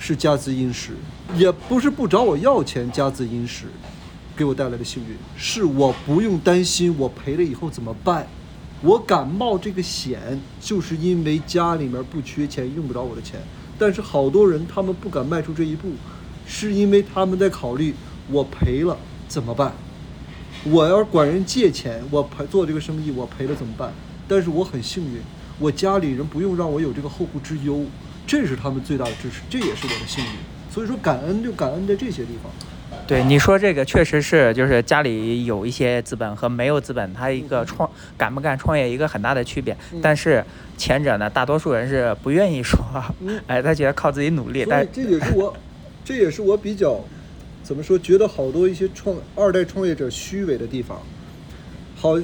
[0.00, 0.96] 是家资殷实，
[1.36, 3.66] 也不是不找我要钱家资殷实。
[4.36, 8.26] 给我带来的幸运是我不用担心我赔了以后怎么办，
[8.80, 13.40] 我敢冒这个险，就是因为家里面不缺钱，用不着我的钱。
[13.78, 15.90] 但是好多人他们不敢迈出这一步，
[16.46, 17.94] 是因为他们在考虑
[18.30, 18.96] 我赔了
[19.28, 19.72] 怎么办？
[20.64, 23.92] 我要管人借钱，我赔做这个生意我赔了怎么办？
[24.28, 25.20] 但是我很幸运，
[25.58, 27.84] 我家里人不用让我有这个后顾之忧，
[28.26, 30.30] 这是他们最大的支持，这也是我的幸运。
[30.70, 32.50] 所以说感恩就感恩在这些地方。
[33.06, 39.76] 对你说这个确实是，就是家里有一些资本和没有资本，他一个创敢不敢创业一个很大的区别。
[40.00, 40.42] 但是
[40.78, 42.80] 前者呢，大多数人是不愿意说，
[43.46, 44.64] 哎，他觉得靠自己努力。
[44.68, 45.54] 但这也是我，
[46.04, 46.98] 这也是我比较
[47.62, 50.98] 怎么说，觉得好多一些创二代创业者虚伪的地方。
[51.96, 52.18] 好，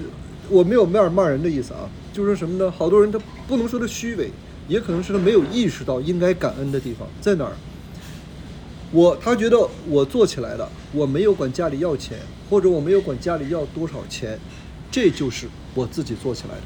[0.48, 1.80] 我没有骂骂人的意思啊，
[2.12, 2.70] 就是说什么呢？
[2.70, 4.30] 好多人他不能说他虚伪，
[4.68, 7.52] 也可能是他没有意识到应该感恩的地方在哪儿。
[8.90, 12.18] 我他觉得我做起来了，我没有管家里要钱，
[12.48, 14.38] 或者我没有管家里要多少钱，
[14.90, 16.62] 这就是我自己做起来的，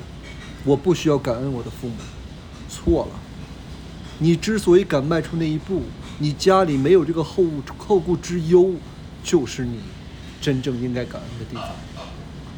[0.64, 1.94] 我不需要感恩我的父母，
[2.68, 3.18] 错了。
[4.18, 5.82] 你之所以敢迈出那一步，
[6.18, 7.44] 你家里没有这个后
[7.76, 8.70] 后顾之忧，
[9.24, 9.80] 就是你
[10.40, 11.68] 真正应该感恩的地方。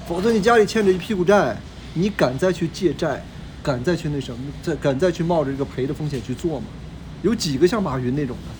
[0.07, 1.57] 否则你家里欠着一屁股债，
[1.95, 3.25] 你敢再去借债，
[3.63, 6.67] 敢再去那什么，再敢再去冒着这个赔的风险去做吗？
[7.23, 8.54] 有几个像马云那种的？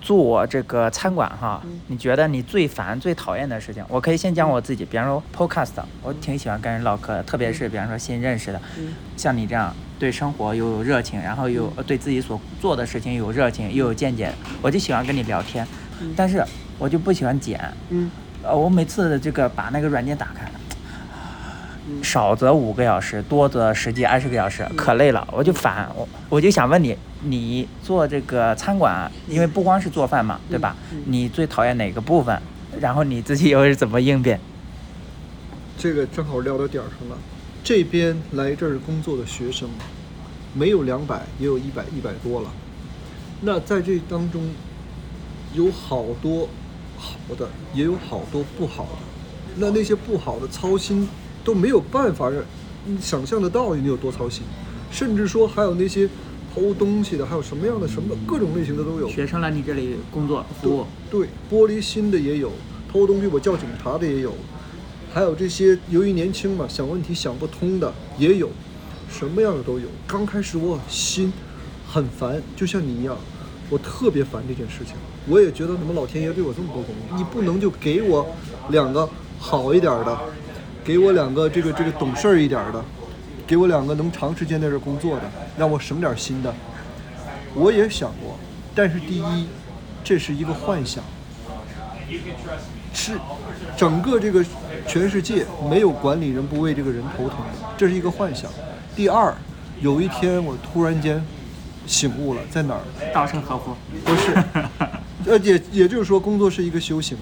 [0.00, 3.84] 做这个餐馆哈，你觉得你最烦、最讨厌的事情？
[3.88, 5.72] 我可以先讲我自己，比方说 podcast，
[6.02, 8.60] 我挺喜欢跟人唠嗑的，特别是比方说新认识的，
[9.16, 14.32] 像你这样对生活又有热情，然后又对自己所做的事情有热情又有见解，
[14.62, 15.66] 我就喜欢跟你聊天。
[16.16, 16.44] 但是
[16.78, 17.60] 我就不喜欢剪，
[18.44, 20.48] 呃，我每次这个把那个软件打开。
[22.02, 30.76] 少则五个小时，多则十几二十个小时，可累了，我就烦我，我就想问你，你做这个餐馆，因为不光是做饭嘛，对吧？
[31.06, 32.40] 你最讨厌哪个部分？
[32.80, 34.38] 然后你自己又是怎么应变？
[35.78, 37.16] 这个正好聊到点儿上了。
[37.64, 39.68] 这边来这儿工作的学生，
[40.54, 42.50] 没有两百，也有一百一百多了。
[43.40, 44.42] 那在这当中，
[45.54, 46.48] 有好多
[46.96, 48.90] 好的，也有好多不好的。
[49.56, 51.08] 那那些不好的操心。
[51.48, 52.42] 都没有办法让
[52.84, 54.42] 你想象得到你有多操心，
[54.90, 56.06] 甚至说还有那些
[56.54, 59.08] 偷东西的，还有什么样的什么各种类型的都有。
[59.08, 62.52] 学生来你这里工作服务，对，玻璃心的也有，
[62.92, 64.34] 偷东西我叫警察的也有，
[65.10, 68.50] 还有这些由于年轻嘛，想问题想不通的也有，
[69.10, 69.88] 什么样的都有。
[70.06, 71.32] 刚开始我心
[71.86, 73.16] 很烦，就像你一样，
[73.70, 74.94] 我特别烦这件事情。
[75.26, 77.18] 我也觉得，怎么老天爷对我这么不公平？
[77.18, 78.26] 你不能就给我
[78.68, 80.18] 两个好一点的，
[80.88, 82.82] 给我两个这个这个懂事儿一点的，
[83.46, 85.22] 给我两个能长时间在这工作的，
[85.58, 86.50] 让我省点心的。
[87.54, 88.38] 我也想过，
[88.74, 89.46] 但是第一，
[90.02, 91.04] 这是一个幻想，
[92.94, 93.18] 是
[93.76, 94.42] 整个这个
[94.86, 98.50] 全世界没有管理人不为这个人头疼的，这是一个幻想。
[98.96, 99.34] 第二，
[99.82, 101.22] 有一天我突然间
[101.86, 102.80] 醒悟了，在哪儿？
[103.12, 103.76] 稻盛和夫？
[104.06, 104.32] 不是，
[105.30, 107.18] 呃，也也就是说，工作是一个修行。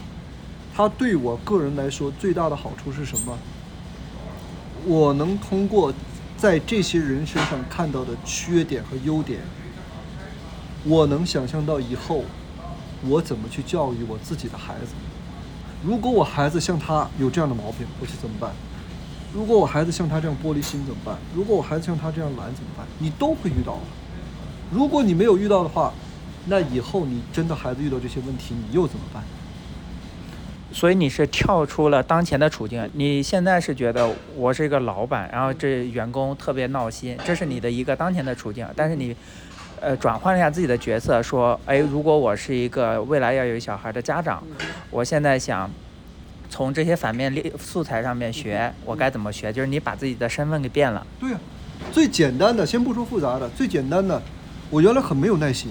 [0.73, 3.37] 它对我个人来说最大的好处是什么？
[4.87, 5.93] 我能通过
[6.37, 9.41] 在这些人身上看到的缺点和优点。
[10.85, 12.23] 我能想象到以后，
[13.09, 14.95] 我怎么去教育我自己的孩子。
[15.85, 18.53] 如果我孩子像他有这样的毛病，我去怎么办？
[19.35, 21.19] 如果我孩子像他这样玻璃心怎么办？
[21.35, 22.87] 如果我孩子像他这样懒怎么办？
[23.01, 23.81] 你都会遇到的。
[24.71, 25.93] 如果你没有遇到的话，
[26.47, 29.25] 那以后你真的孩子遇到这些问题，你又怎么办？
[30.77, 34.07] 所以你是跳出了当前的处境，你现在是觉得
[34.37, 39.17] 我是一个老板，然后这员工特别闹心，这是你的一个当前的处境，但是你。
[39.79, 44.43] 呃，转换一下自己的角色，说，哎，如果我是一个未来要有小孩的家长，
[44.91, 45.71] 我现在想
[46.49, 49.53] 从这些反面素材上面学，我该怎么学？
[49.53, 51.07] 就是你把自己的身份给变了。
[51.21, 51.39] 对呀，
[51.93, 54.21] 最简单的，先不说复杂的，最简单的，
[54.71, 55.71] 我原来很没有耐心，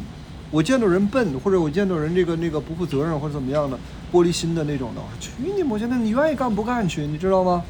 [0.55, 3.77] 我见到人笨，或者我见到人这个那个不负责任或者怎么样的，
[4.09, 7.61] 玻璃心的那种的，我去你母亲的，你愿意干不干去，你知道吗？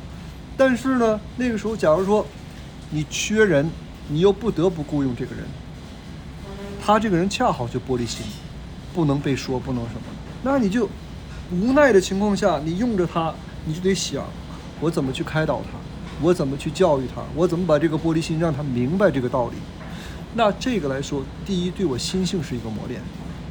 [0.55, 2.23] 但是呢，那个时候，假如说
[2.91, 3.67] 你缺人，
[4.07, 5.43] 你又不得不雇佣这个人。
[6.79, 8.23] 他这个人恰好就玻璃心，
[8.93, 10.01] 不能被说，不能什么，
[10.43, 10.87] 那你就
[11.51, 13.33] 无奈的情况下，你用着他，
[13.65, 14.23] 你就得想，
[14.79, 15.69] 我怎么去开导他，
[16.21, 19.55] 我怎么去教育他，我怎么把这个玻璃心让他明白这个道理。
[20.35, 23.01] 那这个来说，第一对我心性是一个磨练，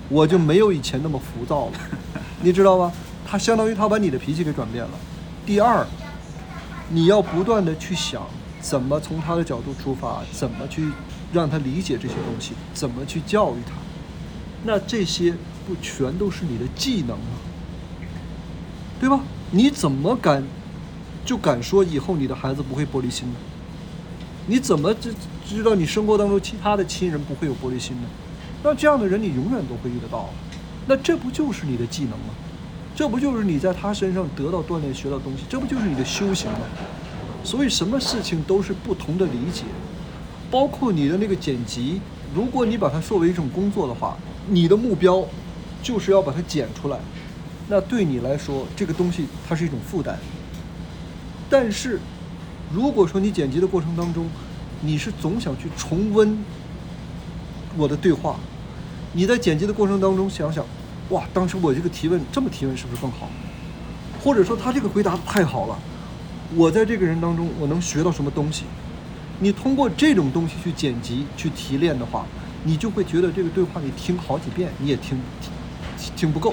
[0.09, 1.73] 我就没有以前那么浮躁了，
[2.41, 2.93] 你知道吗？
[3.27, 4.91] 他相当于他把你的脾气给转变了。
[5.45, 5.85] 第二，
[6.91, 8.23] 你要不断的去想，
[8.61, 10.87] 怎么从他的角度出发，怎么去。
[11.33, 13.73] 让他理解这些东西，怎么去教育他？
[14.63, 15.35] 那这些
[15.67, 17.27] 不全都是你的技能吗？
[19.01, 19.19] 对吧？
[19.51, 20.45] 你怎么敢
[21.25, 23.35] 就敢说以后你的孩子不会玻璃心呢？
[24.47, 25.15] 你怎么知
[25.47, 28.09] 知道你生活当中其他的亲人不会有玻璃心呢？
[28.63, 30.31] 那这样的人你永远都会遇得到。
[30.87, 32.35] 那这不就是你的技能吗？
[32.95, 35.45] 这不就是你在他身上得到锻炼、学到东西？
[35.49, 36.61] 这不就是你的修行吗？
[37.43, 39.65] 所以什么事情都是不同的理解。
[40.51, 42.01] 包括你的那个剪辑，
[42.35, 44.17] 如果你把它作为一种工作的话，
[44.49, 45.25] 你的目标
[45.83, 46.99] 就是要把它剪出来，
[47.69, 50.19] 那对你来说，这个东西它是一种负担。
[51.51, 51.99] 但是，
[52.75, 54.29] 如果说你剪辑的过程当中，
[54.81, 56.37] 你是总想去重温
[57.77, 58.35] 我的对话，
[59.13, 60.67] 你在剪辑的过程当中想想，
[61.11, 63.29] 哇，当时我这个提问这么提问是不是更好？
[64.25, 65.79] 或者说他这个回答太好了，
[66.57, 68.65] 我在这个人当中我能学到什么东西？
[69.39, 72.27] 你通过这种东西去剪辑、去提炼的话，
[72.65, 76.53] 你就会觉得这个对话你听好几遍你也听听听不够。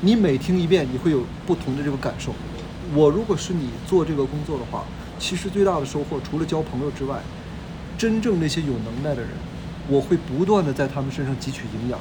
[0.00, 2.34] 你每听一遍，你会有不同的这个感受。
[2.92, 4.84] 我如果是你做这个工作的话，
[5.22, 7.20] 其实最大的收获除了交朋友之外，
[7.96, 9.30] 真正那些有能耐的人，
[9.86, 11.98] 我会不断的在他们身上汲取营养。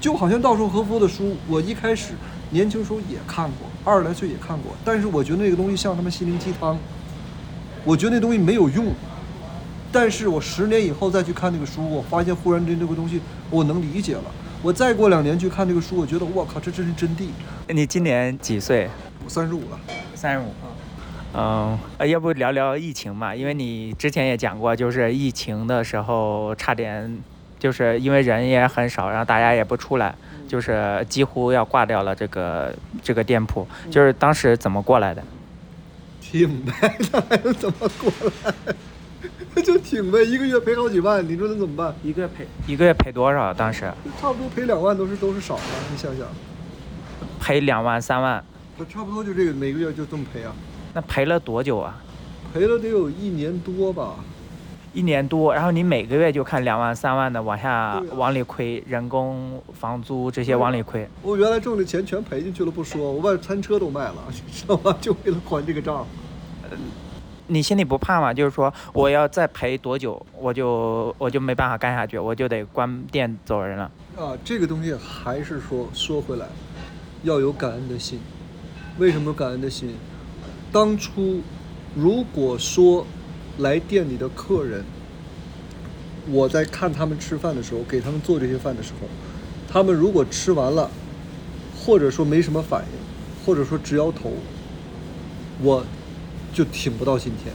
[0.00, 2.14] 就好像稻盛和夫的书，我一开始
[2.50, 6.76] 年轻时候也看过，二十来岁也看过，但是我觉得那个东西像他妈心灵鸡汤，
[7.84, 8.86] 我觉得那东西没有用。
[9.92, 14.24] 但是我十年以后再去看那个书，我发现忽然间这个东西我能理解了。
[14.62, 17.28] 我再过两年去看这个书，我觉得我靠，这真是真谛。
[17.68, 18.90] 你今年几岁？
[19.24, 19.78] 我三十五了。
[20.16, 20.67] 三十五。
[21.34, 23.34] 嗯，要不聊聊疫情嘛？
[23.34, 27.18] 因为你之前也讲过，就是疫情的时候差点，
[27.58, 30.14] 就是因为人也很少，然后大家也不出来，
[30.48, 33.66] 就是几乎要挂掉了这个这个店铺。
[33.90, 35.22] 就是当时怎么过来的？
[36.20, 36.72] 挺呗，
[37.12, 38.12] 那还能怎么过
[38.44, 38.54] 来？
[39.54, 41.94] 那 就挺呗，一个月赔好几万，你说能怎么办？
[42.02, 43.52] 一个月赔一个月赔多少？
[43.52, 46.26] 当时差不多赔两万都是都是少的，你想想，
[47.38, 48.42] 赔两万三万，
[48.76, 50.52] 那差不多就这个每个月就这么赔啊？
[50.94, 52.00] 那赔了多久啊？
[52.52, 54.16] 赔了得有一年多吧。
[54.94, 61.06] 一年多，然后你每个月就看两万三万的往下往里亏，人工、房租这些往里亏。
[61.22, 64.14] 我原来挣的钱全赔进去了不说，我把餐车都卖了，
[64.50, 64.96] 知道吗？
[64.98, 66.06] 就为了还这个账。
[67.46, 68.32] 你心里不怕吗？
[68.32, 73.90] 就是说，我要再赔多久，我就我就没办法干下去，我就得关店走人了。
[74.16, 76.46] 啊，这个东西还是说说回来，
[77.22, 78.18] 要有感恩的心。
[78.98, 79.94] 为什么感恩的心？
[80.70, 81.40] 当初
[81.94, 83.06] 如果说
[83.58, 84.84] 来店里的客人
[86.30, 89.08] 我在看他们吃饭的时候，给他们做这些饭的时候，
[89.66, 90.90] 他们如果吃完了，
[91.74, 94.32] 或者说没什么反应，或者说直摇头，
[95.62, 95.82] 我
[96.52, 97.54] 就挺不到今天。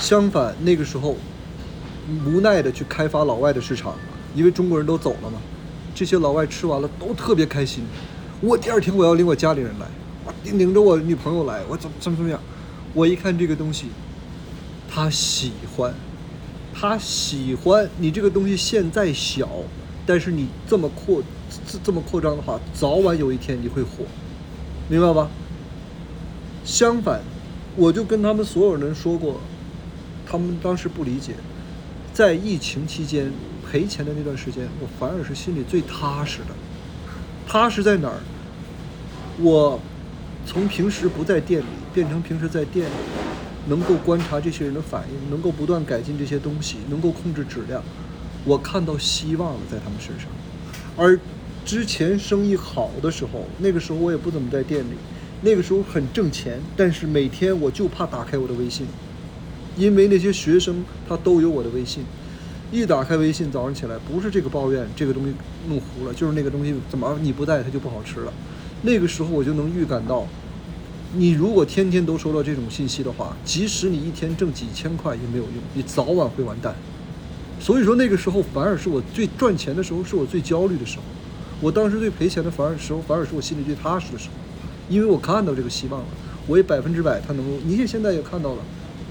[0.00, 1.16] 相反，那个时候
[2.26, 3.94] 无奈的去开发老外的市场，
[4.34, 5.40] 因为中国人都走了嘛，
[5.94, 7.84] 这些老外吃完了都特别开心。
[8.40, 9.86] 我第二天我要领我家里人来，
[10.44, 12.40] 领着我女朋友来，我怎怎么怎么样？
[12.92, 13.86] 我一看这个东西，
[14.88, 15.94] 他喜欢，
[16.74, 19.48] 他喜欢你这个东西现在小，
[20.04, 21.22] 但是你这么扩
[21.66, 24.04] 这这么扩张的话，早晚有一天你会火，
[24.88, 25.28] 明白吧？
[26.64, 27.20] 相反，
[27.76, 29.40] 我就跟他们所有人说过。
[30.26, 31.34] 他们当时不理解，
[32.12, 33.32] 在疫情期间
[33.68, 36.54] 赔钱的那段时间，我反而是心里最踏实的。
[37.48, 38.20] 踏实在哪儿？
[39.40, 39.80] 我
[40.46, 42.92] 从平时不在店里变成平时在店里，
[43.68, 47.82] 能够观察这些人的反应，能够不断改进这些东西，能够控制质量。
[48.44, 50.28] 我看到希望了在他们身上。
[50.96, 51.18] 而
[51.64, 54.94] 之前生意好的时候，那个时候我也不怎么在店里，
[55.42, 58.86] 那个时候很挣钱，但是每天我就怕打开我的微信。
[59.76, 62.04] 因为那些学生他都有我的微信，
[62.72, 65.32] 一打开微信，早上起来不是这个抱怨这个东西
[65.68, 68.32] 弄糊了，就是那个东西怎么你不带它就不好吃了。
[68.82, 70.26] 那个时候我就能预感到，
[71.14, 76.74] 你如果天天都收到这种信息的话，即使你一天挣几千块也没有用，你早晚会完蛋。
[77.60, 81.02] 所以说那个时候反而是我最赚钱的时候，是我最焦虑的时候。
[81.60, 84.34] 我当时最赔钱的反而时候，反而是我心里最踏实的时候，
[84.88, 86.06] 因为我看到这个希望了，
[86.46, 88.62] 我也百分之百他能够，你也现在也看到了。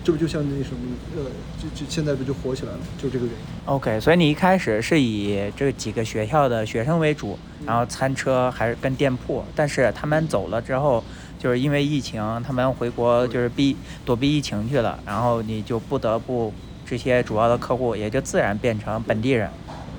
[0.03, 0.79] 这不就像那什么，
[1.17, 1.23] 呃，
[1.61, 3.41] 就就现在不就火起来了，就这个原因。
[3.65, 11.03] OK，所以你一开始是以这几个学校的学生为主，然后餐车还是跟店铺，但是他们走了之后，
[11.37, 13.75] 就是因为疫情，他们回国就是避
[14.05, 16.53] 躲避疫情去了，然后你就不得不
[16.85, 19.49] 这些主要的客户也就自然变成本地人。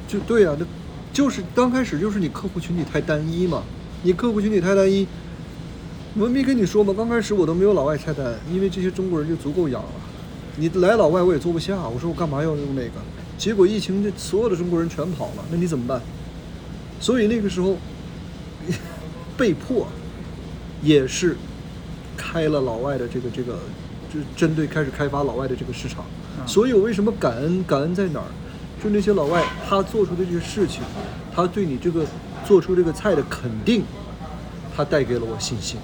[0.09, 0.67] 就对呀，那
[1.13, 3.63] 就是刚开始就是你客户群体太单一嘛，
[4.03, 5.07] 你客户群体太单一。
[6.19, 6.93] 我没跟你说吗？
[6.97, 9.89] 刚开始我都没有老外菜单，因为这些中国人就足够养了。
[10.57, 12.95] 你来老外我也坐不下，我说我干嘛要用那个？
[13.39, 16.01] 结果疫情这所有的中国人全跑了，那你怎么办？
[17.01, 17.77] 所以那个时候
[19.39, 19.87] 被迫
[20.83, 21.37] 也是
[22.17, 23.59] 开了老外的这个这个，
[24.13, 26.05] 就针对开始开发老外的这个市场。
[26.45, 27.63] 所以我为什么感恩？
[27.65, 28.27] 感恩在哪儿？
[28.83, 30.83] 就那些老外他做出的这些事情，
[31.33, 32.05] 他对你这个
[32.45, 33.85] 做出这个菜的肯定，
[34.77, 35.79] 他带给了我信心。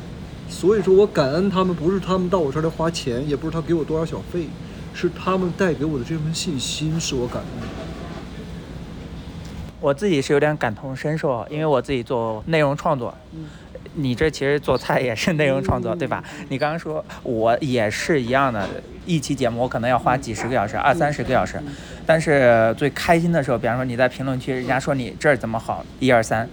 [0.49, 4.47] 所以说我感恩他们，不是他们到我这儿来花钱，也不是他给我多少小费，
[4.95, 7.67] 是他们带给我的这份信心，是我感恩的。
[9.81, 13.15] 我自己是有点感同身受，因为我自己做内容创作。
[13.95, 16.23] 你这其实做菜也是内容创作，对吧？
[16.49, 18.69] 你刚刚说我也是一样的，
[19.07, 21.59] 一期节目我可能要花几十个小时，二三十个小时。
[22.05, 26.49] 但是最开心的时候，比方说你在评论区，人家说你这儿怎么好，一二三，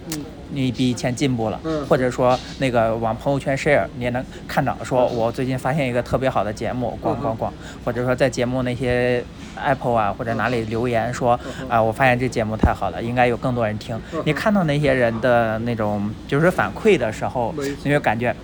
[0.50, 7.52] 你比以前进步了，或者说那个往朋友圈 share，你也能看到，说我最近发现一个特别好的节目，逛逛逛，
[7.84, 9.22] 或者说在节目那些
[9.54, 11.38] Apple 啊或者哪里留言说
[11.68, 13.96] 啊，我发现这节目太好了，应该有更多人听。
[14.24, 18.34] 你看到那些人的那种就是反馈的时候，你就感觉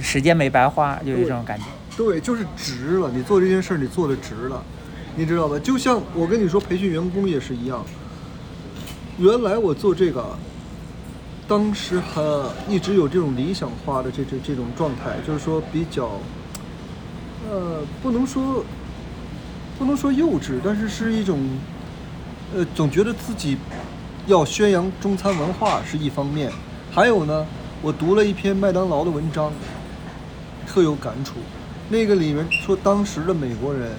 [0.00, 1.64] 时间没白花，就有这种感觉。
[1.96, 4.62] 对，就是值了，你做这件事儿，你做的值了。
[5.16, 5.56] 你知道吧？
[5.60, 7.84] 就像我跟你说，培训员工也是一样。
[9.16, 10.36] 原来我做这个，
[11.46, 12.20] 当时还
[12.68, 16.18] 一直有这种理想化的这这这种状态，就是说比较，
[17.48, 18.64] 呃，不能说
[19.78, 21.38] 不能说幼稚，但是是一种，
[22.56, 23.56] 呃，总觉得自己
[24.26, 26.50] 要宣扬中餐文化是一方面。
[26.90, 27.46] 还有呢，
[27.82, 29.52] 我读了一篇麦当劳的文章，
[30.66, 31.34] 特有感触。
[31.88, 33.90] 那个里面说，当时的美国人。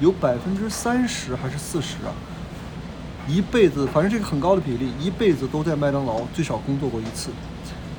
[0.00, 2.10] 有百分之三十还是四十啊？
[3.28, 7.30] 一辈子，反正这个很高的比例，一辈子都在麦当劳最少工作过一次。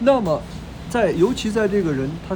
[0.01, 0.41] 那么，
[0.89, 2.35] 在尤其在这个人他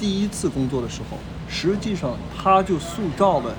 [0.00, 1.16] 第一次工作的时候，
[1.48, 3.54] 实际上他就塑造了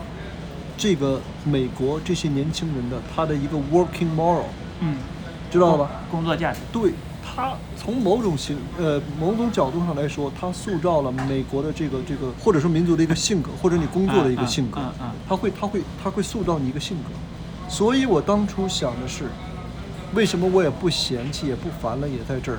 [0.77, 4.43] 这个美国这些年轻人的他的一个 working moral，
[4.81, 4.97] 嗯，
[5.49, 5.91] 知道了吧？
[6.11, 6.59] 工作价值。
[6.73, 6.91] 对。
[7.37, 14.81] 他从某种形呃某种角度上来说，他塑造了美国的这个这个或者说民族的一个性格，或者你工作的一个性格。
[15.29, 17.11] 他会他会他会塑造你一个性格。
[17.69, 19.25] 所以我当初想的是，
[20.15, 22.57] 为什么我也不嫌弃也不烦了，也在这儿。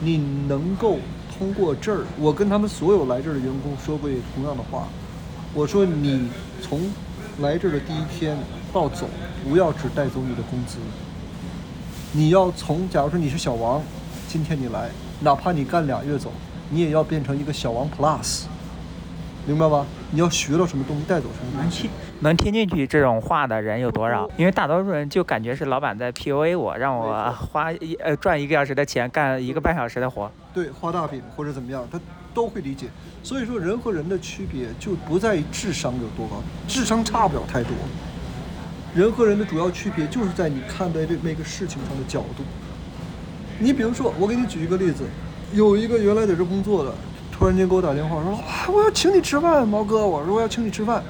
[0.00, 0.16] 你
[0.48, 0.96] 能够
[1.36, 4.88] 通过这儿，我跟他们所有来这儿的员工说过同样的话。
[5.52, 6.30] 我说你
[6.62, 6.80] 从
[7.40, 8.38] 来这儿的第一天
[8.72, 9.06] 到走，
[9.44, 10.78] 不要只带走你的工资。
[12.14, 13.80] 你要从，假如说你是小王，
[14.28, 14.90] 今天你来，
[15.20, 16.30] 哪怕你干俩月走，
[16.68, 18.42] 你也要变成一个小王 Plus，
[19.46, 19.86] 明白吧？
[20.10, 21.88] 你要学到什么东西，带走什么东西。
[22.20, 24.28] 能听进去这种话的人有多少？
[24.36, 30.30] 因为大多数人就感觉是老板在 PUA 我，让我花一呃赚一个小时的钱干一个半小时的活。
[30.52, 31.98] 对，画大饼或者怎么样，他
[32.34, 32.88] 都会理解。
[33.22, 37.72] 所以说，人和人的区别就不在于智商有多高，智商差不了太多。
[38.94, 42.44] 人和人的主要区别就是在你看待这每个事情上的角度。
[43.58, 45.04] 你比如说，我给你举一个例子，
[45.52, 46.92] 有一个原来在这工作的，
[47.30, 51.02] 突然间给我打电话说：“啊，我要请你吃饭，毛哥，我说我要请你吃饭。”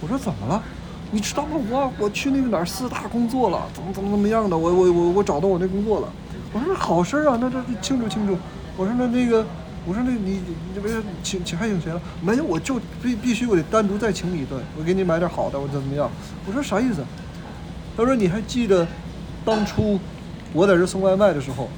[0.00, 0.62] 我说怎么了？
[1.10, 1.60] 你知道吗？
[1.68, 4.56] 我我去那个哪儿四大工作了，怎么怎么怎么样的？
[4.56, 6.08] 我我我我找到我那工作了。
[6.54, 8.36] 我说那好事儿啊，那这庆祝庆祝。
[8.78, 9.44] 我说那那个，
[9.84, 10.40] 我说那你
[10.72, 12.00] 你不是请请还请谁了？
[12.22, 16.10] 没有，我就必必须我得单独再请你一顿，我给你买点好的，我怎么样？
[16.46, 17.04] 我说啥意思？
[17.96, 18.86] 他说你还记得
[19.44, 19.98] 当初
[20.52, 21.68] 我在这送外卖的时候，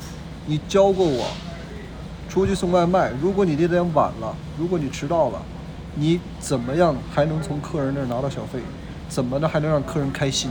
[0.47, 1.27] 你教过我
[2.29, 5.41] 出去送外卖，如果你那天晚了，如果你迟到了。
[6.01, 8.61] 你怎么样还能从客人那儿拿到小费？
[9.09, 10.49] 怎么的还能让客人开心？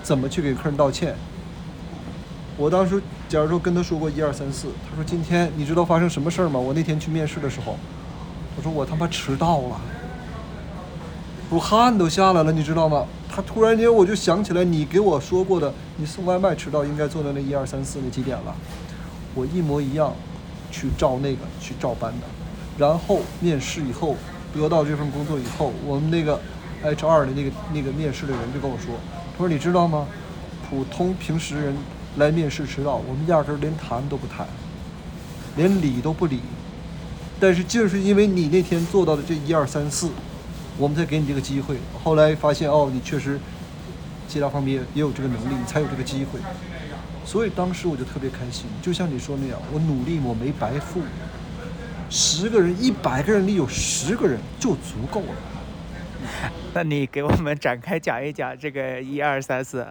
[0.00, 1.16] 怎么去给客人道歉？
[2.56, 6.60] 我当时假如说跟他说过一二三四，他说今天你知道发生什么事儿吗？
[6.60, 7.76] 我那天去面试的时候，
[8.56, 9.80] 我说我他妈迟到了，
[11.50, 13.06] 我汗都下来了，你知道吗？
[13.34, 18.54] 他突然间我就想起来你给我说过的，你送外卖迟到应该做的那一二三四那几点了，
[19.34, 20.12] 我一模一样
[20.70, 22.26] 去照那个去照搬的，
[22.78, 24.14] 然后面试以后。
[24.54, 26.40] 得到这份工作以后，我们那个
[26.84, 28.94] HR 的那个那个面试的人就跟我说
[29.36, 30.06] ：“他说你知道吗？
[30.70, 31.76] 普通平时人
[32.18, 34.46] 来面试迟到，我们压根连谈都不谈，
[35.56, 36.38] 连理都不理。
[37.40, 40.08] 但是就是因为你那天做到的这一二三四，
[40.78, 41.76] 我们才给你这个机会。
[42.02, 43.38] 后来发现哦，你确实
[44.28, 46.40] 其他方面也有这个能力，你才有这个机会。
[47.24, 51.00] 所以当时我就特别开心，就像你说那样，我努力我没白付。”
[52.10, 55.26] 十个人，一百个人里有十个人就足够了。
[56.72, 59.84] 那你给我们展开讲一讲这个一二三四，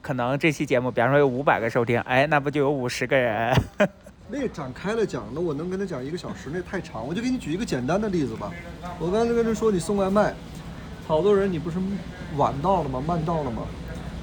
[0.00, 3.54] 可能这期节目，比方说有五百个收听，哎，那不就有五十个人？
[4.30, 7.06] 那展开了讲，那我能跟他讲一个小时，那太长。
[7.06, 8.52] 我就给你举一个简单的例子吧。
[8.98, 10.34] 我刚才跟他说，你送外卖，
[11.06, 11.78] 好多人你不是
[12.36, 13.02] 晚到了吗？
[13.06, 13.62] 慢到了吗？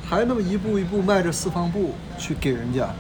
[0.08, 2.94] 还那么一步一步迈着四方步去给人家，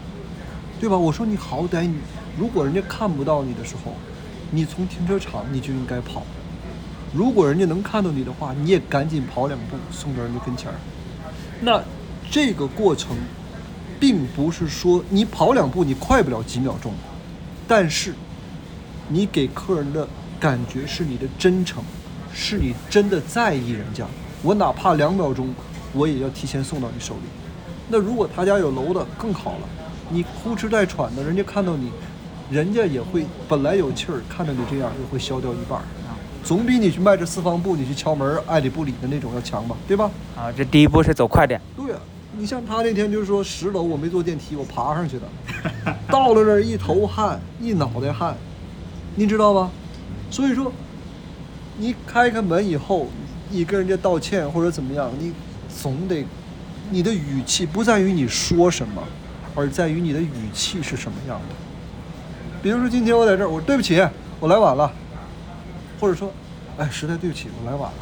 [0.80, 0.97] 对吧？
[0.97, 1.95] 我说你好歹你，
[2.38, 3.93] 如果人家看不到你的时候。
[4.51, 6.24] 你从停车场你就应该跑，
[7.12, 10.76] 如果人家能看到你的话，你也赶紧跑两步送到人家跟前儿。
[11.62, 11.84] 那
[12.32, 13.18] 这个过程，
[14.00, 16.93] 并不是说你跑两步你快不了几秒钟，
[17.68, 18.14] 但是
[19.08, 20.08] 你给客人的
[20.39, 21.84] 感觉是你的真诚，
[22.34, 24.06] 是你真的在意人家。
[24.41, 25.54] 我哪怕两秒钟，
[25.93, 27.22] 我也要提前送到你手里。
[27.88, 29.68] 那如果他家有楼的更好了，
[30.10, 31.91] 你呼哧带喘的，人家看到你。
[32.48, 35.84] 人家也会本来有气儿，看到你这样也会消掉一半儿，
[36.43, 40.12] 总比你去迈着四方步，你去敲门爱理不理的那种要强吧，对吧？
[40.38, 41.60] 啊，这第一步是走快点。
[41.76, 41.98] 对呀，
[42.38, 45.25] 你像他那天就是说十楼我没坐电梯，我爬上去的，
[46.09, 48.36] 到了那儿一头汗一脑袋汗，
[49.15, 49.71] 你知道吗？
[50.29, 50.71] 所以说，
[51.77, 53.07] 你开开门以后，
[53.49, 55.31] 你跟人家道歉或者怎么样，你
[55.69, 56.25] 总得，
[56.89, 59.01] 你的语气不在于你说什么，
[59.55, 61.55] 而在于你的语气是什么样的。
[62.61, 64.05] 比如说今天我在这儿，我对不起，
[64.41, 64.91] 我来晚了，
[66.01, 66.31] 或者说，
[66.77, 67.97] 哎，实在对不起，我来晚了，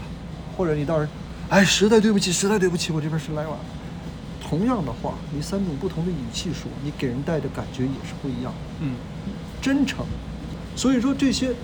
[0.57, 1.07] 或者你到时，
[1.49, 3.59] 哎，实在对不起，实在对不起，我这边是来晚了。
[4.53, 8.53] 同样的话，你三种不同的语气说，你给人带的感觉也是不一样。
[8.81, 8.93] 嗯，
[9.59, 10.05] 真诚。
[10.75, 11.55] 所以说这些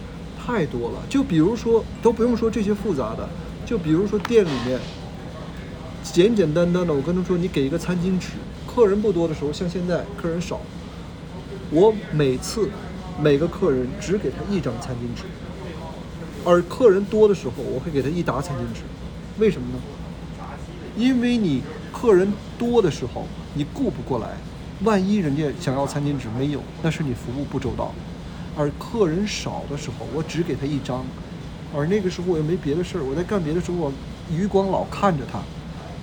[0.44, 3.30] 太多了，就比如说都不用说这些复杂的，
[3.64, 4.80] 就比如说店里面
[6.02, 8.30] 简简单单的，我跟他说，你给一个餐巾纸，
[8.66, 10.60] 客人不多的时候，像现在客人少，
[11.70, 12.70] 我每次。
[13.22, 15.24] 每个客人只给他一张餐巾纸，
[16.46, 18.80] 而客人多的时候，我会给他一沓餐巾纸。
[19.38, 19.80] 为什么呢？
[20.96, 21.62] 因为你
[22.00, 24.30] 客人多的时候，你顾不过来，
[24.86, 27.92] 万一人家想要餐巾纸没有，那是你服务不周到。
[28.58, 31.06] 而客人少的时候，我只给他一张，
[31.76, 33.92] 而那个时候我又没别的事儿，我在干别的时候，我
[34.32, 35.40] 余光老看着他。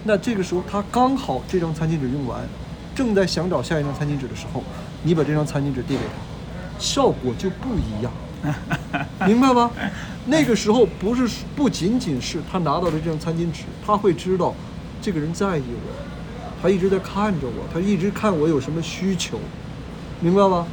[0.05, 2.47] 那这个时候他刚好这张餐巾纸用完，
[2.95, 4.63] 正在想找下一张餐巾纸的时候，
[5.03, 6.79] 你把这张餐巾纸递给他。
[6.79, 8.13] 效果就不一样，
[9.27, 9.71] 明白吗？
[10.27, 11.27] 那个时候不是
[11.57, 14.55] 不仅仅是他拿到了这张餐巾纸，他会知道
[15.01, 19.39] 这个人在意我，他一直在看着我，他一直看我有什么需求，
[20.21, 20.67] 明白吗？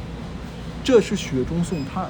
[0.82, 2.06] 这是雪中送炭，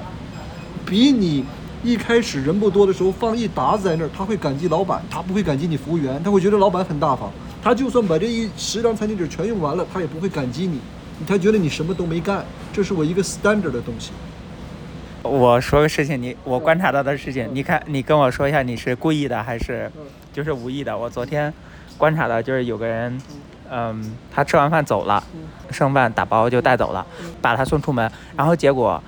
[0.85, 1.45] 比你
[1.83, 7.31] 一开始人不多的时候放一沓子在那儿，他会感激老板，他不会感激你服务员，他会觉得老板很大方，
[7.63, 10.79] 他就算把这一十张餐巾纸全用完了，他也不会感激你。
[11.25, 12.43] 他觉得你什么都没干，
[12.73, 14.11] 这是我一个 standard 的东西。
[15.23, 19.89] 我说个事情，你我观察到的事情，你看你跟我说一下，你是故意的还是
[20.33, 20.95] 就是无意的？
[20.97, 21.51] 我昨天
[21.97, 23.21] 观察到就是有个人，
[23.69, 25.23] 嗯，他吃完饭走了，
[25.71, 27.05] 剩饭打包就带走了，
[27.41, 29.01] 把他送出门，然后结果。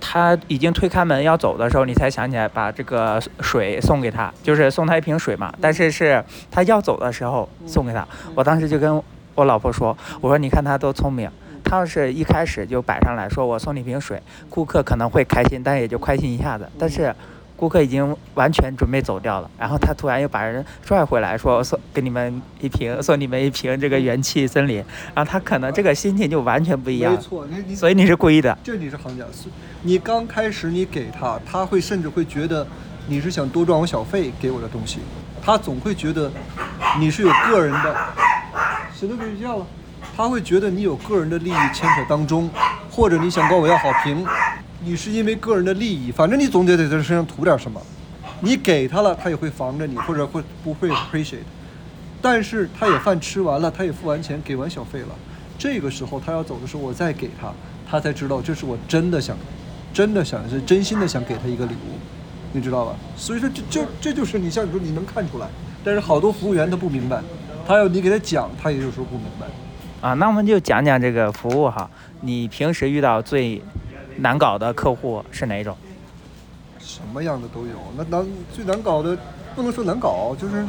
[0.00, 5.52] 他已经推开门要走的时候，你才想起来把这个水送给他，就是送他一瓶水嘛。
[5.60, 8.06] 但是是他要走的时候送给他。
[8.36, 9.02] 我当时就跟
[9.34, 11.28] 我老婆说：“我说你看他多聪明，
[11.64, 16.66] 他要是一开始就摆上来说我送你瓶水，顾客可能会开心，但也就开心一下子。
[16.78, 17.12] 但是。”
[17.58, 24.76] 顾客已经完全准备走掉了，然后他突然又把人拽回来，说送给你们一瓶，送你们一瓶这个元气森林，
[25.12, 27.12] 然后他可能这个心情就完全不一样。
[27.12, 28.56] 没错，你你所以你是故意的。
[28.62, 29.24] 这你是行家，
[29.82, 32.64] 你刚开始你给他，他会甚至会觉得
[33.08, 35.00] 你是想多赚我小费给我的东西，
[35.42, 36.30] 他总会觉得
[37.00, 37.96] 你是有个人的，
[38.94, 39.66] 谁都可以这样了，
[40.16, 42.48] 他会觉得你有个人的利益牵扯当中，
[42.88, 44.24] 或者你想管我要好评。
[44.84, 47.80] 你是因为个人的利益，反正你总得在他身上图点什么。
[48.40, 51.38] 你给他了，他也会防着你，或者会不会 appreciate。
[52.22, 55.08] 但是他也饭吃完了，他也付完钱，给完小费了。
[55.58, 57.52] 这个时候他要走的时候，我再给他，
[57.90, 59.36] 他才知道这是我真的想，
[59.92, 61.98] 真的想是真心的想给他一个礼物，
[62.52, 62.94] 你知道吧？
[63.16, 65.48] 所以说这这这就是你像你说你能看出来，
[65.82, 67.20] 但是好多服务员他不明白，
[67.66, 69.46] 他要你给他讲，他也有时候不明白。
[70.00, 73.60] 啊，那我们就讲讲这个服务哈，你平时遇到最。
[74.20, 75.76] 难搞的客户是哪种？
[76.78, 77.74] 什么样的都有。
[77.96, 79.16] 那难最难搞的，
[79.54, 80.64] 不能说难搞，就是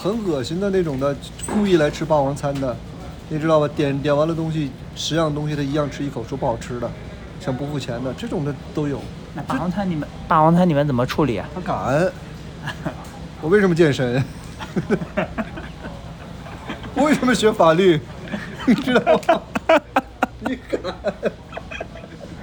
[0.00, 1.14] 很恶心的那种的，
[1.46, 2.74] 故意来吃霸王餐的，
[3.28, 3.68] 你知道吧？
[3.76, 6.90] 点点完了东西，十样东西他一样吃一口，说不好吃的，
[7.40, 9.00] 想不付钱的，这种的都有。
[9.34, 11.48] 那霸王餐你们霸王餐你们怎么处理啊？
[11.54, 12.10] 他敢。
[13.42, 14.24] 我为什么健身？
[16.94, 18.00] 我为什么学法律？
[18.66, 19.42] 你知道吗？
[20.38, 20.80] 你敢？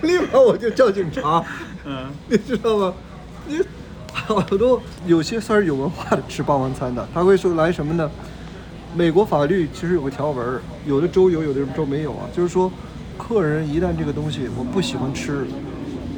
[0.01, 1.43] 立马我就叫警察，
[1.85, 2.93] 嗯， 你知道吗？
[3.47, 3.59] 你
[4.13, 8.09] 好多有些算是有文化的吃霸王餐的，他会说来什么呢？
[8.95, 12.27] 美国法律其实有个条文，有的州有，有的州没有啊。
[12.35, 12.71] 就是说，
[13.17, 15.45] 客人一旦这个东西我不喜欢吃，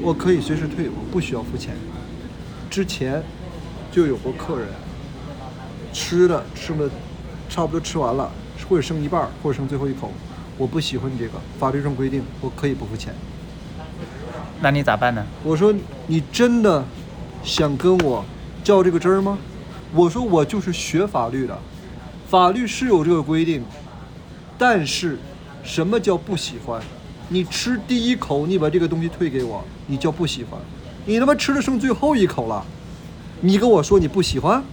[0.02, 1.76] 我可以随时退，我不需要付钱。
[2.70, 3.22] 之前
[3.92, 4.68] 就有过客人
[5.94, 6.90] 吃的吃了
[7.48, 8.32] 差不多吃完了，
[8.68, 10.12] 或者剩一半，或者剩最后一口，
[10.58, 13.14] 我不喜欢你这个，法律上规定我可以不付钱。
[14.64, 15.22] 那你咋办呢？
[15.44, 15.74] 我说
[16.08, 16.82] 你真的
[17.44, 18.24] 想跟我
[18.64, 19.38] 较这个真儿吗？
[19.94, 21.60] 我说我就是学法律的，
[22.30, 23.62] 法律是有这个规定，
[24.58, 25.20] 但是
[25.66, 26.82] 什么叫不喜欢？
[27.28, 30.58] 你吃第一口，你把这个东西退给我，你叫不喜欢？
[31.06, 32.64] 你他妈吃的剩最后一口了，
[33.42, 34.64] 你跟我说你不喜欢？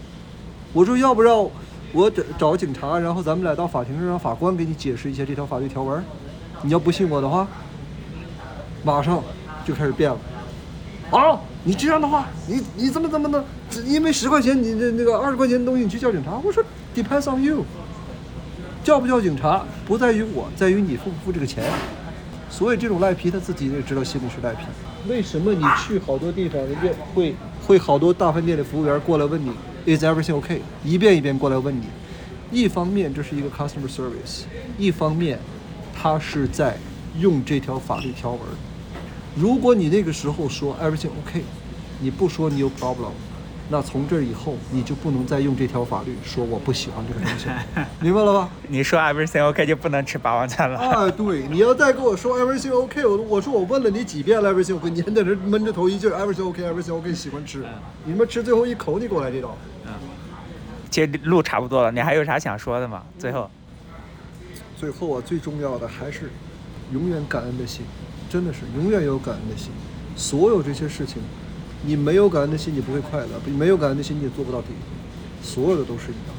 [0.72, 1.50] 我说要不要
[1.90, 6.00] 我找找警察，然后咱们俩到法庭上让法官给你解释一下这条法律条文？
[6.62, 7.48] 你要不信我的话，
[8.84, 9.20] 马上。
[9.64, 10.18] 就开始变了，
[11.10, 11.40] 啊！
[11.62, 13.44] 你这样的话，你你怎么怎么的？
[13.84, 16.40] 因为十块钱，你那那个二十块钱的东西，你去叫警察？
[16.42, 17.64] 我说，depends on you，
[18.82, 21.64] 叫不叫警察不在于我，在于你付不付这个钱。
[22.48, 24.64] 所以这种赖皮，他自己也知道心里是赖皮。
[25.08, 27.34] 为什么你去好多地方，人家会
[27.66, 29.52] 会好多大饭店的服务员过来问你
[29.84, 30.62] ，Is everything OK？
[30.82, 31.84] 一遍一遍过来问你。
[32.50, 34.44] 一方面这是一个 customer service，
[34.76, 35.38] 一方面
[35.94, 36.76] 他是在
[37.18, 38.40] 用这条法律条文。
[39.36, 41.42] 如果你那个时候说 everything OK，
[42.00, 43.12] 你不说你有 problem，
[43.68, 47.46] 那从这以后你就不能再用这条法律说我不喜欢这个东西，
[48.02, 48.48] 明白了吧？
[48.68, 50.78] 你说 everything OK 就不能吃霸王餐了？
[50.80, 57.64] 啊，对，你要再跟我说 everything OK，我我说我问了你几遍 everything OK，你还在这闷着头一劲 everything OK，everything OK 喜欢吃，
[58.04, 59.56] 你他妈吃最后一口你给我来这招。
[59.86, 59.92] 嗯，
[60.90, 63.04] 其实路差不多了，你还有啥想说的吗？
[63.16, 63.48] 最后，
[64.76, 66.30] 最后啊，最重要的还是
[66.92, 67.84] 永远感恩的心。
[68.30, 69.72] 真的是永远有感恩的心，
[70.14, 71.20] 所有这些事情，
[71.84, 74.68] 你没有感恩的心，你不会快乐；你没有感恩的心，你也做不到底。
[75.42, 76.36] 所有的都是一样。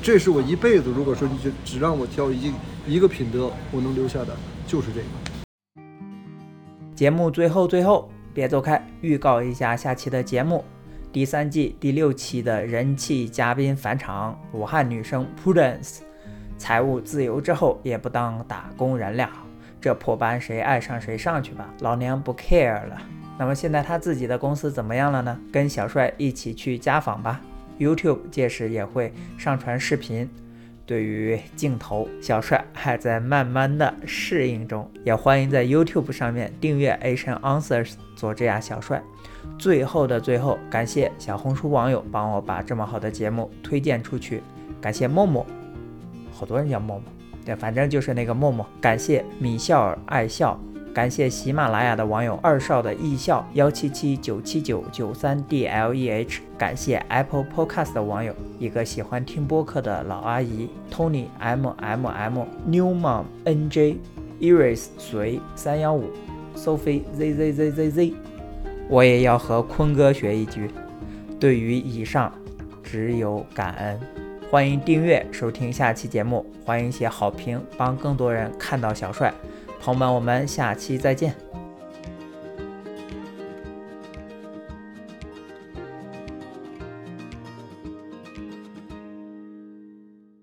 [0.00, 2.50] 这是我一辈子，如果说你就只让我挑一
[2.86, 4.34] 一个品德，我能留下的
[4.66, 5.82] 就是这个。
[6.94, 10.64] 节目最后最后，别走开，预告一下下期的节目：
[11.12, 15.98] 第三季第六期的人气嘉宾返场，武汉女生 Prudence，
[16.56, 19.28] 财务自由之后也不当打工人了。
[19.88, 23.00] 这破班谁爱上谁上去吧，老娘不 care 了。
[23.38, 25.40] 那么现在他自己的公司怎么样了呢？
[25.50, 27.40] 跟小帅一起去家访吧。
[27.78, 30.28] YouTube 届时也会上传视频。
[30.84, 34.86] 对于镜头，小帅还在慢慢的适应中。
[35.04, 39.02] 也欢迎在 YouTube 上面订阅 Asian Answers 佐治亚小帅。
[39.58, 44.42] 最后的最后，感谢小红书网友帮我把这么好的节目推荐出去。
[44.82, 45.46] 感谢默默，
[46.30, 47.17] 好多人叫默默。
[47.56, 50.58] 反正就是那个默默，感谢米笑儿爱笑。
[50.94, 63.96] 感谢喜马拉雅的网友二少的艺笑幺七七九七九九三 D L E H，感谢 Apple Podcast 的网友一个喜欢听播客的老阿姨 Tony M M M New Mom N J
[64.40, 66.10] Iris 随三幺五
[66.56, 68.14] Sophie Z Z Z Z Z，
[68.88, 70.68] 我也要和坤哥学一句，
[71.38, 72.32] 对于以上
[72.82, 74.17] 只有感恩。
[74.50, 79.32] 欢迎订阅收听下期节目，欢迎写好评，帮更多人看到小帅。
[79.78, 81.34] 朋友们，我们下期再见。